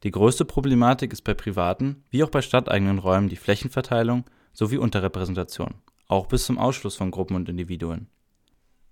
Die 0.04 0.12
größte 0.12 0.46
Problematik 0.46 1.12
ist 1.14 1.24
bei 1.24 1.34
privaten 1.34 2.04
wie 2.10 2.24
auch 2.24 2.30
bei 2.30 2.42
stadteigenen 2.42 3.00
Räumen 3.00 3.28
die 3.28 3.36
Flächenverteilung 3.36 4.24
sowie 4.54 4.78
Unterrepräsentation, 4.78 5.74
auch 6.08 6.28
bis 6.28 6.46
zum 6.46 6.58
Ausschluss 6.58 6.96
von 6.96 7.12
Gruppen 7.12 7.36
und 7.36 7.50
Individuen. 7.50 8.08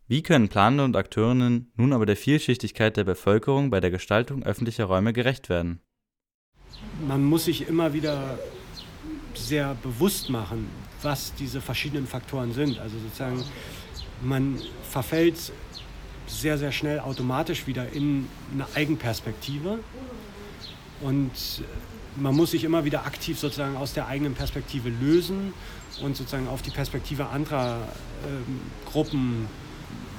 Wie 0.07 0.21
können 0.21 0.49
Planende 0.49 0.83
und 0.83 0.95
Akteurinnen 0.95 1.71
nun 1.75 1.93
aber 1.93 2.05
der 2.05 2.17
Vielschichtigkeit 2.17 2.97
der 2.97 3.03
Bevölkerung 3.03 3.69
bei 3.69 3.79
der 3.79 3.91
Gestaltung 3.91 4.43
öffentlicher 4.43 4.85
Räume 4.85 5.13
gerecht 5.13 5.49
werden? 5.49 5.79
Man 7.07 7.23
muss 7.23 7.45
sich 7.45 7.67
immer 7.67 7.93
wieder 7.93 8.37
sehr 9.33 9.75
bewusst 9.81 10.29
machen, 10.29 10.69
was 11.01 11.33
diese 11.35 11.61
verschiedenen 11.61 12.05
Faktoren 12.07 12.53
sind. 12.53 12.79
Also 12.79 12.97
sozusagen, 12.99 13.43
man 14.21 14.59
verfällt 14.89 15.51
sehr, 16.27 16.57
sehr 16.57 16.71
schnell 16.71 16.99
automatisch 16.99 17.67
wieder 17.67 17.91
in 17.91 18.27
eine 18.53 18.67
Eigenperspektive 18.75 19.79
und 21.01 21.31
man 22.15 22.35
muss 22.35 22.51
sich 22.51 22.63
immer 22.63 22.85
wieder 22.85 23.05
aktiv 23.05 23.39
sozusagen 23.39 23.75
aus 23.75 23.93
der 23.93 24.07
eigenen 24.07 24.33
Perspektive 24.35 24.89
lösen 24.89 25.53
und 26.01 26.15
sozusagen 26.15 26.47
auf 26.47 26.61
die 26.61 26.71
Perspektive 26.71 27.27
anderer 27.27 27.77
äh, 27.77 28.89
Gruppen 28.89 29.47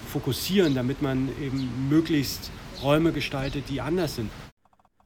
fokussieren, 0.09 0.75
damit 0.75 1.03
man 1.03 1.29
eben 1.41 1.89
möglichst 1.89 2.51
Räume 2.83 3.13
gestaltet, 3.13 3.65
die 3.69 3.81
anders 3.81 4.17
sind. 4.17 4.31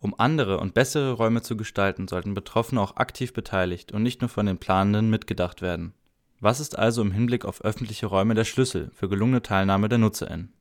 Um 0.00 0.14
andere 0.18 0.60
und 0.60 0.74
bessere 0.74 1.12
Räume 1.12 1.42
zu 1.42 1.56
gestalten, 1.56 2.06
sollten 2.06 2.34
Betroffene 2.34 2.80
auch 2.80 2.96
aktiv 2.96 3.32
beteiligt 3.32 3.90
und 3.90 4.02
nicht 4.02 4.20
nur 4.20 4.28
von 4.28 4.46
den 4.46 4.58
Planenden 4.58 5.10
mitgedacht 5.10 5.60
werden. 5.60 5.92
Was 6.40 6.60
ist 6.60 6.78
also 6.78 7.02
im 7.02 7.10
Hinblick 7.10 7.44
auf 7.44 7.62
öffentliche 7.62 8.06
Räume 8.06 8.34
der 8.34 8.44
Schlüssel 8.44 8.92
für 8.94 9.08
gelungene 9.08 9.42
Teilnahme 9.42 9.88
der 9.88 9.98
NutzerInnen? 9.98 10.52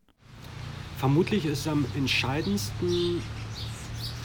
Vermutlich 0.98 1.46
ist 1.46 1.68
am 1.68 1.86
entscheidendsten 1.96 3.22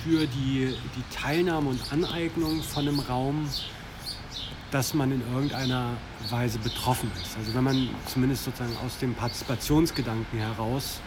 für 0.03 0.27
die, 0.27 0.75
die 0.97 1.14
Teilnahme 1.14 1.71
und 1.71 1.92
Aneignung 1.92 2.62
von 2.62 2.88
einem 2.88 3.01
Raum 3.01 3.49
dass 4.72 4.94
man 4.94 5.12
in 5.12 5.22
irgendeiner 5.32 5.90
Weise 6.30 6.58
betroffen 6.58 7.11
ist. 7.22 7.37
Also 7.37 7.54
wenn 7.54 7.62
man 7.62 7.88
zumindest 8.06 8.44
sozusagen 8.44 8.76
aus 8.85 8.98
dem 8.98 9.14
Partizipationsgedanken 9.14 10.38
heraus 10.38 11.00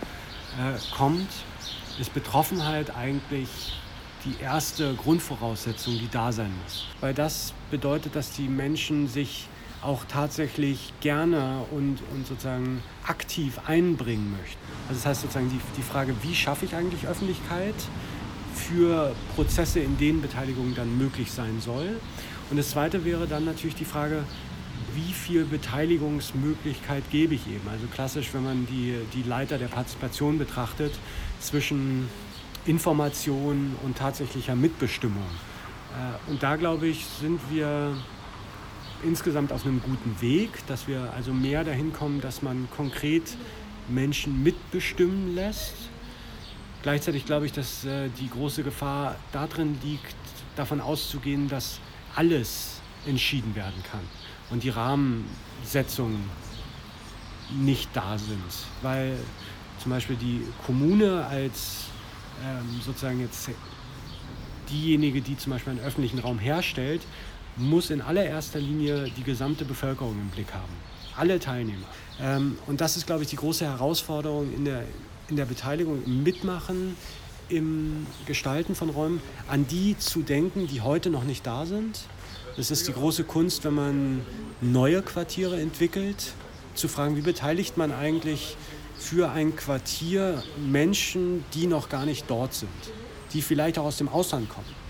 äh, 0.58 0.78
kommt, 0.96 1.30
ist 2.00 2.14
Betroffenheit 2.14 2.96
eigentlich 2.96 3.50
die 4.24 4.42
erste 4.42 4.94
Grundvoraussetzung, 4.94 5.96
die 5.96 6.10
da 6.10 6.32
sein 6.32 6.52
muss. 6.64 6.86
Weil 7.02 7.14
das 7.14 7.54
bedeutet, 7.72 8.16
dass 8.16 8.32
die 8.32 8.48
Menschen 8.48 9.08
sich 9.08 9.48
auch 9.82 10.06
tatsächlich 10.06 10.94
gerne 11.02 11.66
und, 11.72 12.00
und 12.14 12.26
sozusagen 12.28 12.82
aktiv 13.06 13.60
einbringen 13.68 14.32
möchten. 14.32 14.62
Also 14.88 15.00
das 15.00 15.06
heißt 15.06 15.22
sozusagen 15.22 15.50
die, 15.50 15.60
die 15.78 15.84
Frage, 15.84 16.16
wie 16.22 16.36
schaffe 16.36 16.66
ich 16.66 16.76
eigentlich 16.76 17.08
Öffentlichkeit 17.08 17.76
für 18.56 19.14
Prozesse, 19.36 19.80
in 19.80 19.98
denen 19.98 20.22
Beteiligung 20.22 20.74
dann 20.76 20.98
möglich 20.98 21.32
sein 21.32 21.62
soll. 21.62 22.00
Und 22.50 22.58
das 22.58 22.70
Zweite 22.72 23.06
wäre 23.06 23.28
dann 23.28 23.46
natürlich 23.46 23.76
die 23.76 23.86
Frage, 23.86 24.24
wie 24.94 25.14
viel 25.14 25.46
Beteiligungsmöglichkeit 25.46 27.04
gebe 27.12 27.36
ich 27.36 27.48
eben? 27.48 27.68
Also 27.70 27.88
klassisch, 27.88 28.34
wenn 28.34 28.44
man 28.44 28.68
die, 28.68 28.96
die 29.14 29.24
Leiter 29.24 29.58
der 29.58 29.68
Partizipation 29.68 30.38
betrachtet, 30.38 30.94
zwischen 31.40 32.08
Information 32.66 33.76
und 33.84 33.98
tatsächlicher 33.98 34.56
Mitbestimmung. 34.56 35.26
Äh, 35.94 36.32
und 36.32 36.44
da, 36.44 36.56
glaube 36.56 36.88
ich, 36.88 37.06
sind 37.06 37.40
wir 37.52 37.96
insgesamt 39.04 39.52
auf 39.52 39.66
einem 39.66 39.82
guten 39.82 40.22
Weg, 40.22 40.50
dass 40.68 40.88
wir 40.88 41.12
also 41.16 41.34
mehr 41.34 41.64
dahin 41.64 41.94
kommen, 41.94 42.22
dass 42.22 42.42
man 42.42 42.68
konkret 42.76 43.36
Menschen 43.88 44.42
mitbestimmen 44.44 45.36
lässt 45.36 45.76
Gleichzeitig 46.86 47.26
glaube 47.26 47.48
ich, 47.48 47.52
dass 47.52 47.84
äh, 47.84 48.10
die 48.20 48.30
große 48.30 48.62
Gefahr 48.62 49.16
darin 49.32 49.76
liegt, 49.84 50.16
davon 50.56 50.80
auszugehen, 50.80 51.48
dass 51.48 51.80
alles 52.16 52.80
entschieden 53.06 53.56
werden 53.56 53.84
kann 53.92 54.02
und 54.50 54.64
die 54.64 54.70
Rahmensetzungen 54.70 56.30
nicht 57.62 57.90
da 57.94 58.18
sind. 58.18 58.42
Weil 58.82 59.18
zum 59.82 59.92
Beispiel 59.92 60.16
die 60.16 60.42
Kommune 60.66 61.26
als 61.26 61.86
ähm, 62.44 62.82
sozusagen 62.84 63.20
jetzt 63.20 63.50
diejenige, 64.70 65.22
die 65.22 65.38
zum 65.38 65.52
Beispiel 65.52 65.72
einen 65.72 65.82
öffentlichen 65.82 66.20
Raum 66.20 66.40
herstellt, 66.40 67.02
muss 67.58 67.90
in 67.90 68.02
allererster 68.02 68.60
Linie 68.60 69.10
die 69.16 69.24
gesamte 69.24 69.64
Bevölkerung 69.64 70.14
im 70.14 70.30
Blick 70.30 70.54
haben. 70.54 70.74
Alle 71.16 71.40
Teilnehmer. 71.40 71.86
Ähm, 72.20 72.58
und 72.68 72.82
das 72.82 72.98
ist, 72.98 73.06
glaube 73.06 73.24
ich, 73.24 73.30
die 73.30 73.38
große 73.38 73.66
Herausforderung 73.66 74.54
in 74.54 74.66
der, 74.66 74.84
in 75.30 75.36
der 75.36 75.46
Beteiligung, 75.46 76.04
im 76.06 76.24
Mitmachen, 76.24 76.98
im 77.50 78.08
Gestalten 78.26 78.76
von 78.76 78.90
Räumen, 78.90 79.22
an 79.48 79.68
die 79.68 79.98
zu 79.98 80.22
denken, 80.22 80.68
die 80.68 80.82
heute 80.82 81.10
noch 81.10 81.24
nicht 81.24 81.46
da 81.46 81.66
sind. 81.66 82.02
Es 82.58 82.72
ist 82.72 82.88
die 82.88 82.94
große 82.94 83.24
Kunst, 83.24 83.66
wenn 83.66 83.74
man 83.74 84.22
neue 84.62 85.02
Quartiere 85.02 85.60
entwickelt, 85.60 86.34
zu 86.74 86.88
fragen, 86.88 87.16
wie 87.16 87.22
beteiligt 87.22 87.78
man 87.78 87.92
eigentlich 87.92 88.58
für 88.98 89.32
ein 89.32 89.56
Quartier 89.56 90.44
Menschen, 90.58 91.44
die 91.54 91.68
noch 91.68 91.90
gar 91.90 92.06
nicht 92.06 92.30
dort 92.30 92.54
sind, 92.54 92.70
die 93.34 93.42
vielleicht 93.42 93.78
auch 93.78 93.86
aus 93.86 93.98
dem 93.98 94.10
Ausland 94.10 94.50
kommen. 94.50 94.86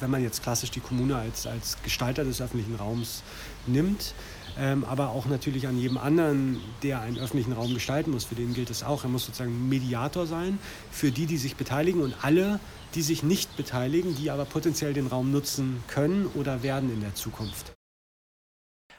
Wenn 0.00 0.10
man 0.10 0.22
jetzt 0.22 0.42
klassisch 0.42 0.70
die 0.70 0.80
Kommune 0.80 1.16
als, 1.16 1.46
als 1.46 1.76
Gestalter 1.82 2.24
des 2.24 2.40
öffentlichen 2.40 2.74
Raums 2.74 3.22
nimmt, 3.66 4.14
ähm, 4.58 4.84
aber 4.84 5.10
auch 5.10 5.26
natürlich 5.26 5.66
an 5.66 5.78
jedem 5.78 5.98
anderen, 5.98 6.60
der 6.82 7.00
einen 7.00 7.18
öffentlichen 7.18 7.52
Raum 7.52 7.74
gestalten 7.74 8.12
muss. 8.12 8.24
Für 8.24 8.34
den 8.34 8.54
gilt 8.54 8.70
es 8.70 8.84
auch. 8.84 9.04
Er 9.04 9.10
muss 9.10 9.26
sozusagen 9.26 9.68
Mediator 9.68 10.26
sein 10.26 10.58
für 10.90 11.10
die, 11.10 11.26
die 11.26 11.38
sich 11.38 11.56
beteiligen 11.56 12.02
und 12.02 12.14
alle, 12.22 12.60
die 12.94 13.02
sich 13.02 13.22
nicht 13.22 13.56
beteiligen, 13.56 14.14
die 14.14 14.30
aber 14.30 14.44
potenziell 14.44 14.92
den 14.92 15.08
Raum 15.08 15.32
nutzen 15.32 15.82
können 15.88 16.30
oder 16.34 16.62
werden 16.62 16.92
in 16.92 17.00
der 17.00 17.14
Zukunft. 17.14 17.72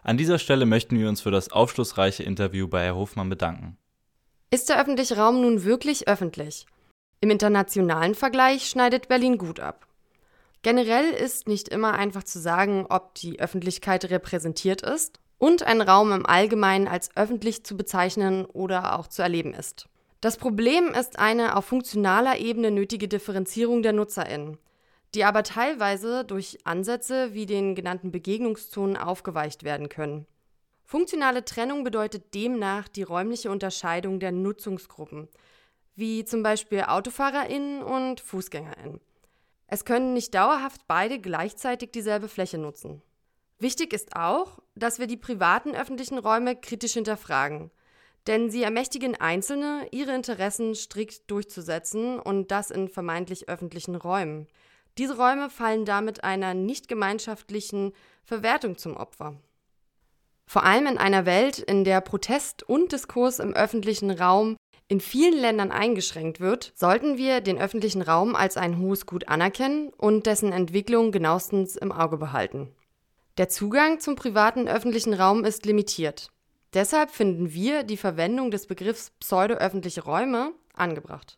An 0.03 0.17
dieser 0.17 0.39
Stelle 0.39 0.65
möchten 0.65 0.99
wir 0.99 1.09
uns 1.09 1.21
für 1.21 1.31
das 1.31 1.51
aufschlussreiche 1.51 2.23
Interview 2.23 2.67
bei 2.67 2.83
Herr 2.83 2.95
Hofmann 2.95 3.29
bedanken. 3.29 3.77
Ist 4.51 4.69
der 4.69 4.79
öffentliche 4.79 5.17
Raum 5.17 5.41
nun 5.41 5.63
wirklich 5.63 6.07
öffentlich? 6.07 6.67
Im 7.21 7.31
internationalen 7.31 8.13
Vergleich 8.13 8.67
schneidet 8.67 9.07
Berlin 9.07 9.37
gut 9.37 9.59
ab. 9.59 9.87
Generell 10.61 11.09
ist 11.09 11.47
nicht 11.47 11.69
immer 11.69 11.93
einfach 11.93 12.23
zu 12.23 12.39
sagen, 12.39 12.85
ob 12.89 13.15
die 13.15 13.39
Öffentlichkeit 13.39 14.05
repräsentiert 14.05 14.81
ist 14.81 15.19
und 15.37 15.63
ein 15.63 15.81
Raum 15.81 16.11
im 16.11 16.25
Allgemeinen 16.25 16.87
als 16.87 17.15
öffentlich 17.15 17.63
zu 17.63 17.77
bezeichnen 17.77 18.45
oder 18.45 18.97
auch 18.97 19.07
zu 19.07 19.21
erleben 19.21 19.53
ist. 19.53 19.87
Das 20.21 20.37
Problem 20.37 20.87
ist 20.87 21.19
eine 21.19 21.55
auf 21.55 21.65
funktionaler 21.65 22.37
Ebene 22.37 22.71
nötige 22.71 23.07
Differenzierung 23.07 23.83
der 23.83 23.93
Nutzerinnen, 23.93 24.57
die 25.13 25.23
aber 25.23 25.43
teilweise 25.43 26.25
durch 26.25 26.57
Ansätze 26.65 27.33
wie 27.33 27.45
den 27.45 27.75
genannten 27.75 28.11
Begegnungszonen 28.11 28.97
aufgeweicht 28.97 29.63
werden 29.63 29.89
können. 29.89 30.25
Funktionale 30.83 31.43
Trennung 31.45 31.83
bedeutet 31.83 32.33
demnach 32.33 32.87
die 32.87 33.03
räumliche 33.03 33.51
Unterscheidung 33.51 34.19
der 34.19 34.31
Nutzungsgruppen, 34.31 35.27
wie 35.95 36.25
zum 36.25 36.43
Beispiel 36.43 36.83
AutofahrerInnen 36.87 37.81
und 37.81 38.21
FußgängerInnen. 38.21 39.01
Es 39.67 39.83
können 39.83 40.13
nicht 40.13 40.35
dauerhaft 40.35 40.81
beide 40.87 41.19
gleichzeitig 41.19 41.91
dieselbe 41.91 42.27
Fläche 42.27 42.57
nutzen. 42.57 43.01
Wichtig 43.59 43.93
ist 43.93 44.15
auch, 44.15 44.59
dass 44.75 44.99
wir 44.99 45.07
die 45.07 45.17
privaten 45.17 45.75
öffentlichen 45.75 46.17
Räume 46.17 46.55
kritisch 46.55 46.93
hinterfragen, 46.93 47.71
denn 48.27 48.49
sie 48.49 48.63
ermächtigen 48.63 49.15
Einzelne, 49.15 49.87
ihre 49.91 50.13
Interessen 50.13 50.75
strikt 50.75 51.29
durchzusetzen 51.31 52.19
und 52.19 52.51
das 52.51 52.69
in 52.69 52.89
vermeintlich 52.89 53.47
öffentlichen 53.47 53.95
Räumen. 53.95 54.47
Diese 54.97 55.17
Räume 55.17 55.49
fallen 55.49 55.85
damit 55.85 56.23
einer 56.23 56.53
nicht 56.53 56.87
gemeinschaftlichen 56.87 57.93
Verwertung 58.23 58.77
zum 58.77 58.97
Opfer. 58.97 59.35
Vor 60.47 60.63
allem 60.63 60.87
in 60.87 60.97
einer 60.97 61.25
Welt, 61.25 61.59
in 61.59 61.83
der 61.83 62.01
Protest 62.01 62.63
und 62.63 62.91
Diskurs 62.91 63.39
im 63.39 63.53
öffentlichen 63.53 64.11
Raum 64.11 64.57
in 64.87 64.99
vielen 64.99 65.39
Ländern 65.39 65.71
eingeschränkt 65.71 66.39
wird, 66.39 66.71
sollten 66.75 67.17
wir 67.17 67.41
den 67.41 67.57
öffentlichen 67.57 68.01
Raum 68.01 68.35
als 68.35 68.55
ein 68.55 68.79
hohes 68.79 69.05
Gut 69.05 69.27
anerkennen 69.27 69.89
und 69.97 70.27
dessen 70.27 70.51
Entwicklung 70.51 71.11
genauestens 71.11 71.75
im 71.75 71.91
Auge 71.91 72.17
behalten. 72.17 72.69
Der 73.37 73.49
Zugang 73.49 73.99
zum 73.99 74.15
privaten 74.15 74.69
öffentlichen 74.69 75.13
Raum 75.13 75.43
ist 75.43 75.65
limitiert. 75.65 76.31
Deshalb 76.73 77.11
finden 77.11 77.53
wir 77.53 77.83
die 77.83 77.97
Verwendung 77.97 78.49
des 78.49 78.65
Begriffs 78.65 79.11
pseudo-öffentliche 79.19 80.03
Räume 80.03 80.53
angebracht. 80.73 81.37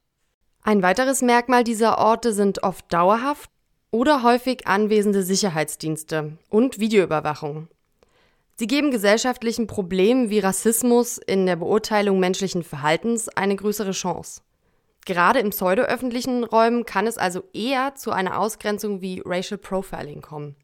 Ein 0.62 0.84
weiteres 0.84 1.24
Merkmal 1.24 1.64
dieser 1.64 1.98
Orte 1.98 2.34
sind 2.34 2.62
oft 2.62 2.92
dauerhaft 2.94 3.50
oder 3.90 4.22
häufig 4.22 4.68
anwesende 4.68 5.24
Sicherheitsdienste 5.24 6.38
und 6.50 6.80
Videoüberwachung. 6.80 7.68
Sie 8.58 8.68
geben 8.68 8.92
gesellschaftlichen 8.92 9.66
Problemen 9.66 10.30
wie 10.30 10.40
Rassismus 10.40 11.18
in 11.18 11.48
der 11.48 11.56
Beurteilung 11.56 12.20
menschlichen 12.20 12.64
Verhaltens 12.64 13.28
eine 13.30 13.56
größere 13.56 13.92
Chance. 13.92 14.42
Gerade 15.06 15.40
im 15.40 15.50
pseudo-öffentlichen 15.50 16.44
Räumen 16.44 16.86
kann 16.86 17.08
es 17.08 17.18
also 17.18 17.44
eher 17.54 17.96
zu 17.96 18.12
einer 18.12 18.40
Ausgrenzung 18.40 19.02
wie 19.02 19.24
Racial 19.26 19.58
Profiling 19.58 20.22
kommen. 20.22 20.56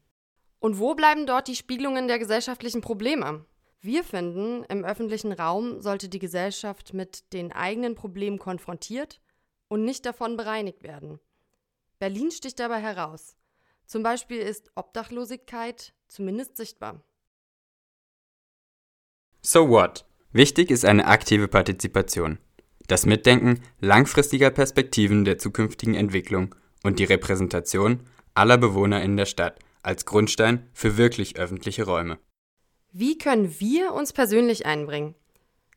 Und 0.64 0.78
wo 0.78 0.94
bleiben 0.94 1.26
dort 1.26 1.46
die 1.46 1.56
Spiegelungen 1.56 2.08
der 2.08 2.18
gesellschaftlichen 2.18 2.80
Probleme? 2.80 3.44
Wir 3.82 4.02
finden, 4.02 4.64
im 4.70 4.82
öffentlichen 4.82 5.32
Raum 5.32 5.82
sollte 5.82 6.08
die 6.08 6.18
Gesellschaft 6.18 6.94
mit 6.94 7.34
den 7.34 7.52
eigenen 7.52 7.94
Problemen 7.94 8.38
konfrontiert 8.38 9.20
und 9.68 9.84
nicht 9.84 10.06
davon 10.06 10.38
bereinigt 10.38 10.82
werden. 10.82 11.20
Berlin 11.98 12.30
sticht 12.30 12.60
dabei 12.60 12.80
heraus. 12.80 13.36
Zum 13.84 14.02
Beispiel 14.02 14.38
ist 14.38 14.70
Obdachlosigkeit 14.74 15.92
zumindest 16.08 16.56
sichtbar. 16.56 17.04
So 19.42 19.68
what? 19.68 20.06
Wichtig 20.32 20.70
ist 20.70 20.86
eine 20.86 21.08
aktive 21.08 21.46
Partizipation. 21.46 22.38
Das 22.86 23.04
Mitdenken 23.04 23.60
langfristiger 23.80 24.48
Perspektiven 24.48 25.26
der 25.26 25.36
zukünftigen 25.36 25.94
Entwicklung 25.94 26.54
und 26.82 27.00
die 27.00 27.04
Repräsentation 27.04 28.00
aller 28.32 28.56
Bewohner 28.56 29.02
in 29.02 29.18
der 29.18 29.26
Stadt 29.26 29.58
als 29.84 30.06
Grundstein 30.06 30.68
für 30.72 30.96
wirklich 30.96 31.36
öffentliche 31.36 31.84
Räume. 31.84 32.18
Wie 32.92 33.18
können 33.18 33.58
wir 33.58 33.92
uns 33.92 34.12
persönlich 34.12 34.66
einbringen? 34.66 35.14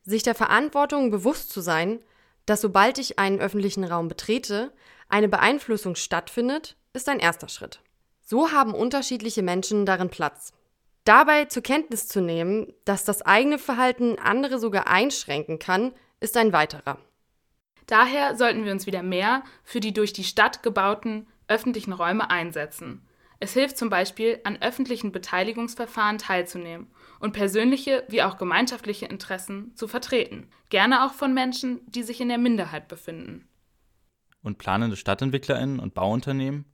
Sich 0.04 0.22
der 0.22 0.34
Verantwortung 0.34 1.10
bewusst 1.10 1.50
zu 1.50 1.60
sein, 1.60 2.00
dass 2.46 2.60
sobald 2.60 2.98
ich 2.98 3.18
einen 3.18 3.40
öffentlichen 3.40 3.84
Raum 3.84 4.08
betrete, 4.08 4.72
eine 5.08 5.28
Beeinflussung 5.28 5.96
stattfindet, 5.96 6.76
ist 6.92 7.08
ein 7.08 7.18
erster 7.18 7.48
Schritt. 7.48 7.80
So 8.22 8.52
haben 8.52 8.72
unterschiedliche 8.72 9.42
Menschen 9.42 9.84
darin 9.84 10.10
Platz. 10.10 10.52
Dabei 11.04 11.46
zur 11.46 11.62
Kenntnis 11.62 12.06
zu 12.06 12.20
nehmen, 12.20 12.72
dass 12.84 13.04
das 13.04 13.22
eigene 13.22 13.58
Verhalten 13.58 14.18
andere 14.18 14.58
sogar 14.58 14.86
einschränken 14.86 15.58
kann, 15.58 15.92
ist 16.20 16.36
ein 16.36 16.52
weiterer. 16.52 16.98
Daher 17.86 18.36
sollten 18.36 18.64
wir 18.64 18.72
uns 18.72 18.86
wieder 18.86 19.02
mehr 19.02 19.42
für 19.64 19.80
die 19.80 19.94
durch 19.94 20.12
die 20.12 20.24
Stadt 20.24 20.62
gebauten 20.62 21.26
öffentlichen 21.48 21.92
Räume 21.92 22.30
einsetzen 22.30 23.07
es 23.40 23.52
hilft 23.52 23.78
zum 23.78 23.88
Beispiel, 23.88 24.40
an 24.42 24.60
öffentlichen 24.60 25.12
Beteiligungsverfahren 25.12 26.18
teilzunehmen 26.18 26.88
und 27.20 27.32
persönliche 27.32 28.04
wie 28.08 28.22
auch 28.22 28.36
gemeinschaftliche 28.36 29.06
Interessen 29.06 29.74
zu 29.76 29.86
vertreten, 29.86 30.48
gerne 30.70 31.06
auch 31.06 31.12
von 31.12 31.34
Menschen, 31.34 31.80
die 31.86 32.02
sich 32.02 32.20
in 32.20 32.28
der 32.28 32.38
Minderheit 32.38 32.88
befinden. 32.88 33.46
Und 34.42 34.58
planende 34.58 34.96
StadtentwicklerInnen 34.96 35.78
und 35.78 35.94
Bauunternehmen? 35.94 36.64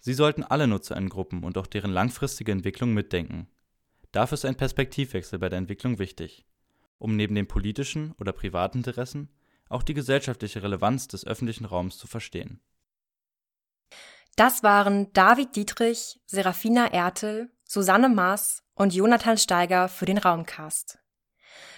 Sie 0.00 0.14
sollten 0.14 0.42
alle 0.42 0.66
NutzerInnengruppen 0.66 1.44
und 1.44 1.58
auch 1.58 1.66
deren 1.66 1.92
langfristige 1.92 2.52
Entwicklung 2.52 2.94
mitdenken. 2.94 3.48
Dafür 4.12 4.34
ist 4.34 4.44
ein 4.44 4.56
Perspektivwechsel 4.56 5.38
bei 5.38 5.48
der 5.48 5.58
Entwicklung 5.58 5.98
wichtig, 5.98 6.44
um 6.98 7.16
neben 7.16 7.34
den 7.34 7.46
politischen 7.46 8.12
oder 8.18 8.32
privaten 8.32 8.78
Interessen 8.78 9.28
auch 9.68 9.84
die 9.84 9.94
gesellschaftliche 9.94 10.62
Relevanz 10.62 11.06
des 11.06 11.24
öffentlichen 11.24 11.64
Raums 11.64 11.96
zu 11.96 12.08
verstehen. 12.08 12.60
Das 14.36 14.62
waren 14.62 15.12
David 15.12 15.56
Dietrich, 15.56 16.20
Serafina 16.26 16.92
Ertel, 16.92 17.50
Susanne 17.64 18.08
Maas 18.08 18.62
und 18.74 18.94
Jonathan 18.94 19.36
Steiger 19.36 19.88
für 19.88 20.06
den 20.06 20.18
Raumcast. 20.18 20.98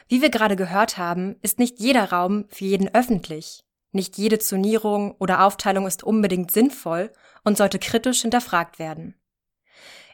Wie 0.09 0.23
wir 0.23 0.31
gerade 0.31 0.57
gehört 0.57 0.99
haben, 0.99 1.37
ist 1.43 1.59
nicht 1.59 1.81
jeder 1.81 2.13
Raum 2.13 2.47
für 2.49 2.65
jeden 2.65 2.95
öffentlich. 2.95 3.65
Nicht 3.91 4.17
jede 4.17 4.39
Zonierung 4.39 5.13
oder 5.19 5.45
Aufteilung 5.45 5.87
ist 5.87 6.03
unbedingt 6.03 6.51
sinnvoll 6.51 7.13
und 7.45 7.59
sollte 7.59 7.79
kritisch 7.79 8.23
hinterfragt 8.23 8.79
werden. 8.79 9.15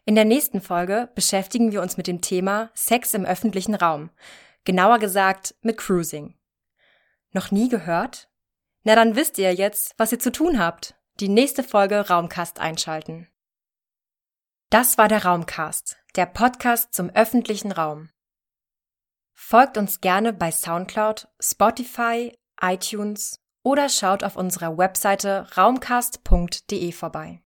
In 0.05 0.15
der 0.15 0.25
nächsten 0.25 0.61
Folge 0.61 1.11
beschäftigen 1.15 1.71
wir 1.71 1.83
uns 1.83 1.97
mit 1.97 2.07
dem 2.07 2.21
Thema 2.21 2.71
Sex 2.75 3.15
im 3.15 3.25
öffentlichen 3.25 3.75
Raum, 3.75 4.11
genauer 4.65 4.99
gesagt 4.99 5.55
mit 5.61 5.77
Cruising. 5.77 6.35
Noch 7.33 7.51
nie 7.51 7.69
gehört? 7.69 8.29
Na 8.85 8.95
dann 8.95 9.17
wisst 9.17 9.39
ihr 9.39 9.53
jetzt, 9.53 9.95
was 9.99 10.13
ihr 10.13 10.19
zu 10.19 10.33
tun 10.33 10.59
habt 10.59 10.98
die 11.21 11.29
nächste 11.29 11.65
Folge 11.65 12.09
Raumcast 12.09 12.61
einschalten. 12.61 13.29
Das 14.71 14.99
war 14.99 15.09
der 15.09 15.25
Raumcast, 15.25 15.97
der 16.15 16.27
Podcast 16.27 16.95
zum 16.95 17.11
öffentlichen 17.11 17.73
Raum. 17.73 18.11
Folgt 19.35 19.79
uns 19.79 20.01
gerne 20.01 20.33
bei 20.33 20.51
SoundCloud, 20.51 21.29
Spotify, 21.41 22.37
iTunes 22.61 23.41
oder 23.63 23.89
schaut 23.89 24.23
auf 24.23 24.37
unserer 24.37 24.77
Webseite 24.79 25.49
raumcast.de 25.57 26.93
vorbei. 26.93 27.43